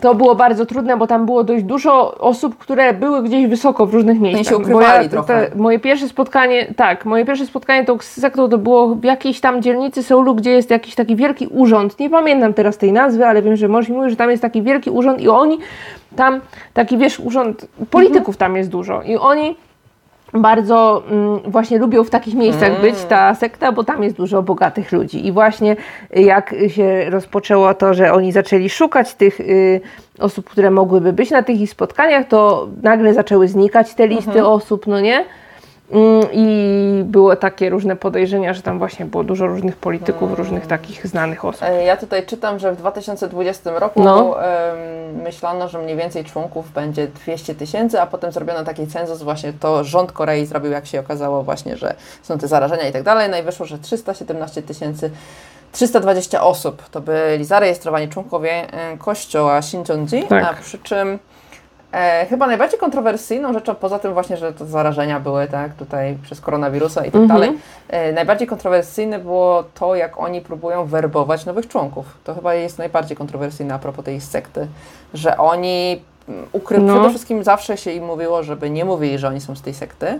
[0.00, 3.94] to było bardzo trudne, bo tam było dość dużo osób, które były gdzieś wysoko w
[3.94, 4.46] różnych miejscach.
[4.46, 5.46] się ukrywali ja, trochę.
[5.50, 9.40] te- moje pierwsze spotkanie, tak, moje pierwsze spotkanie to z sektą to było w jakiejś
[9.40, 12.00] tam dzielnicy Seulu, gdzie jest jakiś taki wielki urząd.
[12.00, 14.62] Nie pamiętam teraz tej nazwy, ale wiem, że mąż mi mówił, że tam jest taki
[14.62, 15.58] wielki urząd i oni
[16.16, 16.40] tam,
[16.74, 19.56] taki wiesz, urząd, polityków tam jest dużo i oni
[20.32, 24.92] bardzo mm, właśnie lubią w takich miejscach być, ta sekta, bo tam jest dużo bogatych
[24.92, 25.26] ludzi.
[25.26, 25.76] I właśnie
[26.16, 29.80] y, jak się rozpoczęło to, że oni zaczęli szukać tych y,
[30.18, 34.86] osób, które mogłyby być na tych ich spotkaniach, to nagle zaczęły znikać te listy osób,
[34.86, 35.24] no nie?
[35.92, 41.06] Mm, I było takie różne podejrzenia, że tam właśnie było dużo różnych polityków, różnych takich
[41.06, 41.62] znanych osób.
[41.62, 44.36] E, Ja tutaj czytam, że w 2020 roku No.
[45.24, 49.84] myślano, że mniej więcej członków będzie 200 tysięcy, a potem zrobiono taki cenzus, właśnie to
[49.84, 53.30] rząd Korei zrobił, jak się okazało właśnie, że są te zarażenia i tak dalej.
[53.30, 55.10] No i wyszło, że 317 tysięcy
[55.72, 58.66] 320 osób to byli zarejestrowani członkowie
[58.98, 60.44] kościoła Shincheonji, Tak.
[60.44, 61.18] a przy czym
[61.92, 66.40] e, chyba najbardziej kontrowersyjną rzeczą, poza tym właśnie, że to zarażenia były tak tutaj przez
[66.40, 67.40] koronawirusa i tak Mhm.
[67.40, 67.58] dalej,
[67.88, 72.06] e, najbardziej kontrowersyjne było to, jak oni próbują werbować nowych członków.
[72.24, 74.66] To chyba jest najbardziej kontrowersyjne a propos tej sekty,
[75.14, 76.78] że oni mm, ukry...
[76.78, 76.94] No.
[76.94, 80.18] przede wszystkim zawsze się im mówiło, żeby nie mówili, że oni są z tej sekty.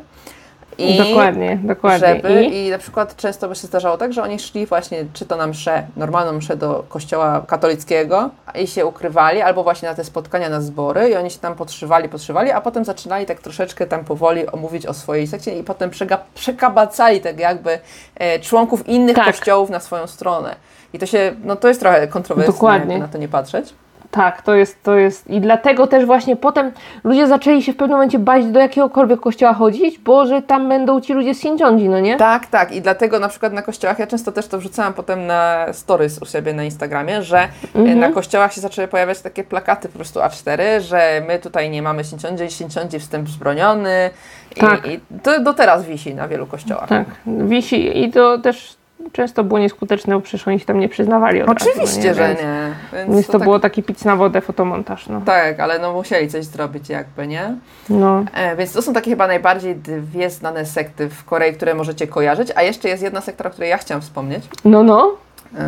[0.78, 2.08] I dokładnie, dokładnie.
[2.08, 5.26] żeby I, i na przykład często by się zdarzało tak, że oni szli właśnie czy
[5.26, 10.04] to na mszę, normalną mszę do kościoła katolickiego i się ukrywali, albo właśnie na te
[10.04, 14.04] spotkania, na zbory i oni się tam podszywali, podszywali, a potem zaczynali tak troszeczkę tam
[14.04, 17.78] powoli omówić o swojej sekcie i potem przega- przekabacali tak jakby
[18.16, 19.24] e, członków innych Tak.
[19.24, 20.56] kościołów na swoją stronę.
[20.92, 23.74] I to się, no to jest trochę kontrowersyjne, na to nie patrzeć.
[24.10, 25.30] Tak, to jest, to jest.
[25.30, 26.72] I dlatego też właśnie potem
[27.04, 31.00] ludzie zaczęli się w pewnym momencie bać do jakiegokolwiek kościoła chodzić, bo że tam będą
[31.00, 32.16] ci ludzie z Shincheonji, no nie?
[32.16, 32.72] Tak, tak.
[32.72, 36.26] I dlatego na przykład na kościołach, ja często też to wrzucałam potem na stories u
[36.26, 37.98] siebie na Instagramie, że e, Mhm.
[37.98, 42.04] na kościołach się zaczęły pojawiać takie plakaty po prostu A4, że my tutaj nie mamy
[42.04, 44.10] Shincheonji, Shincheonji wstęp wzbroniony.
[44.56, 44.86] I, Tak.
[44.86, 46.88] I to do teraz wisi na wielu kościołach.
[46.88, 48.77] Tak, wisi i to też
[49.12, 52.28] często było nieskuteczne, bo przecież oni się tam nie przyznawali od razu, Oczywiście, no że
[52.28, 52.72] Więc, nie.
[52.92, 55.20] Więc, Więc to, tak, było taki pic na wodę, fotomontaż, no.
[55.20, 57.54] Tak, ale no musieli coś zrobić jakby, nie?
[57.90, 58.24] no.
[58.34, 62.48] E, więc to są takie chyba najbardziej dwie znane sekty w Korei, które możecie kojarzyć.
[62.56, 64.44] A jeszcze jest jedna sekta, o której ja chciałam wspomnieć.
[64.64, 65.12] No, no.
[65.52, 65.58] Yy,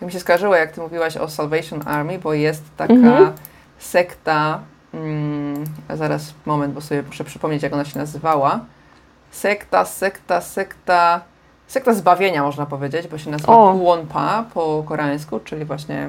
[0.00, 3.32] tak mi się skojarzyło, jak ty mówiłaś o Salvation Army, bo jest taka Mhm.
[3.78, 4.60] sekta.
[4.94, 8.60] Mm, zaraz moment, bo sobie muszę przypomnieć, jak ona się nazywała.
[9.30, 11.20] Sekta, sekta, sekta.
[11.72, 13.72] Sekta zbawienia, można powiedzieć, bo się nazywa O.
[13.72, 16.08] Guwonpa po koreańsku, czyli właśnie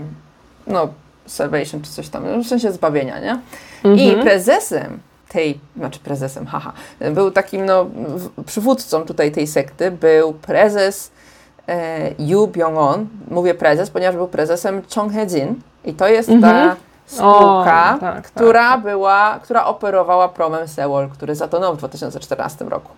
[0.67, 0.87] no,
[1.25, 3.39] salvation czy coś tam, w sensie zbawienia, nie?
[3.83, 4.21] I Mhm.
[4.23, 4.99] prezesem
[5.29, 6.73] tej, znaczy prezesem, haha,
[7.11, 7.85] był takim no,
[8.45, 11.11] przywódcą tutaj tej sekty, był prezes
[11.67, 13.05] e, Yu Byung-on.
[13.31, 15.53] Mówię prezes, ponieważ był prezesem Chong He-jin
[15.85, 16.75] i to jest ta Mhm.
[17.05, 22.89] spółka, O, tak, która była, która operowała promem Seoul, który zatonął w 2014 roku.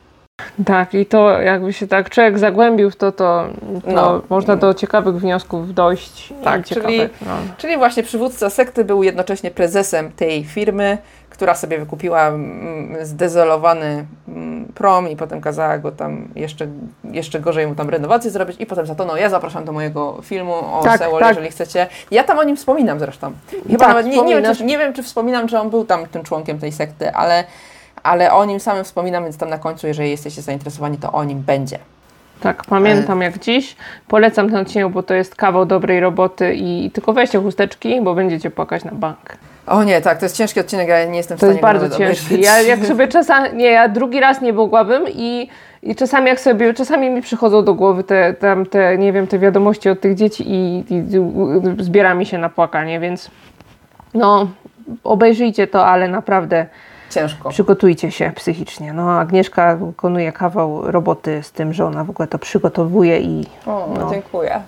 [0.66, 3.48] Tak, i to jakby się tak człowiek zagłębił w to, to,
[3.86, 4.22] to No.
[4.30, 6.34] można do ciekawych wniosków dojść.
[6.44, 7.32] Tak, czyli- no.
[7.58, 10.98] Czyli właśnie przywódca sekty był jednocześnie prezesem tej firmy,
[11.30, 16.68] która sobie wykupiła mm, zdezolowany mm, prom i potem kazała go tam jeszcze,
[17.12, 19.18] jeszcze gorzej mu tam renowację zrobić i potem zatonął.
[19.18, 21.30] Ja zapraszam do mojego filmu o Tak, Seoul, tak.
[21.30, 21.88] jeżeli chcecie.
[22.12, 23.32] Ja tam o nim wspominam zresztą.
[23.68, 26.06] Chyba Tak, nawet nie, nie, wiem, czy, nie wiem, czy wspominam, że on był tam
[26.06, 27.44] tym członkiem tej sekty, ale,
[28.06, 31.40] ale o nim samym wspominam, więc tam na końcu, jeżeli jesteście zainteresowani, to o nim
[31.42, 31.80] będzie.
[32.40, 33.76] Tak, pamiętam jak dziś.
[34.08, 38.52] Polecam ten odcinek, bo to jest kawał dobrej roboty i tylko weźcie chusteczki, bo będziecie
[38.52, 39.38] płakać na bank.
[39.68, 41.68] O nie, tak, to jest ciężki odcinek, ja nie jestem w To stanie jest go
[41.68, 42.42] bardzo ciężki.
[42.42, 45.50] Ja jak sobie czasami, nie, ja drugi raz nie mogłabym i,
[45.84, 49.40] i czasami jak sobie, czasami mi przychodzą do głowy te, tam te, nie wiem, te
[49.40, 53.32] wiadomości od tych dzieci i, i, i zbiera mi się na płakanie, więc
[54.14, 54.48] no,
[55.04, 56.66] obejrzyjcie to, ale naprawdę
[57.16, 57.50] Ciężko.
[57.50, 58.94] przygotujcie się psychicznie.
[58.94, 63.90] No, Agnieszka wykonuje kawał roboty z tym, że ona w ogóle to przygotowuje i O,
[64.00, 64.10] No.
[64.12, 64.62] dziękuję.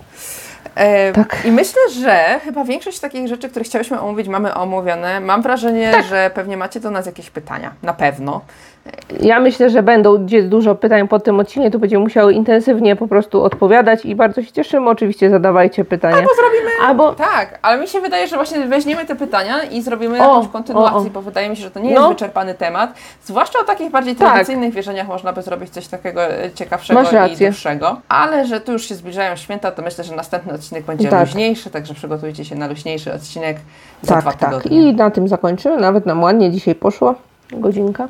[0.74, 1.36] E, Tak.
[1.44, 5.20] I myślę, że chyba większość takich rzeczy, które chciałyśmy omówić, mamy omówione.
[5.20, 6.04] Mam wrażenie, Tak.
[6.04, 7.70] że pewnie macie do nas jakieś pytania.
[7.82, 8.40] Na pewno.
[9.20, 13.42] Ja myślę, że będą dużo pytań po tym odcinku, to będziemy musiały intensywnie po prostu
[13.44, 14.90] odpowiadać i bardzo się cieszymy.
[14.90, 16.16] Oczywiście zadawajcie pytania.
[16.16, 16.70] Albo zrobimy.
[16.86, 20.48] Albo Tak, ale mi się wydaje, że właśnie weźmiemy te pytania i zrobimy O, jakąś
[20.52, 21.10] kontynuację, o, o.
[21.10, 22.08] bo wydaje mi się, że to nie jest No.
[22.08, 22.92] wyczerpany temat.
[23.24, 24.28] Zwłaszcza o takich bardziej Tak.
[24.28, 27.00] tradycyjnych wierzeniach można by zrobić coś takiego e, ciekawszego
[27.32, 27.96] i dłuższego.
[28.08, 31.20] Ale że tu już się zbliżają święta, to myślę, że następny odcinek będzie Tak.
[31.20, 33.56] luźniejszy, także przygotujcie się na luźniejszy odcinek
[34.02, 34.50] za dwa tak, tak.
[34.50, 34.90] tygodnie.
[34.90, 35.76] I na tym zakończymy.
[35.76, 37.14] Nawet nam ładnie dzisiaj poszło.
[37.52, 38.08] Godzinka.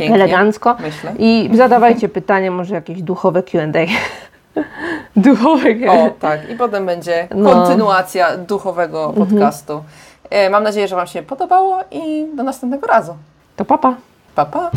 [0.00, 0.76] Pięknie, Elegancko.
[0.80, 1.12] Myślę.
[1.18, 3.60] I zadawajcie pytania, może jakieś duchowe QA.
[5.16, 5.92] duchowe Q&A.
[5.92, 6.50] O, tak.
[6.50, 7.50] I potem będzie No.
[7.50, 9.84] kontynuacja duchowego podcastu.
[10.30, 13.14] E, Mam nadzieję, że Wam się podobało i do następnego razu.
[13.56, 13.94] To papa.
[14.34, 14.70] Pa, pa!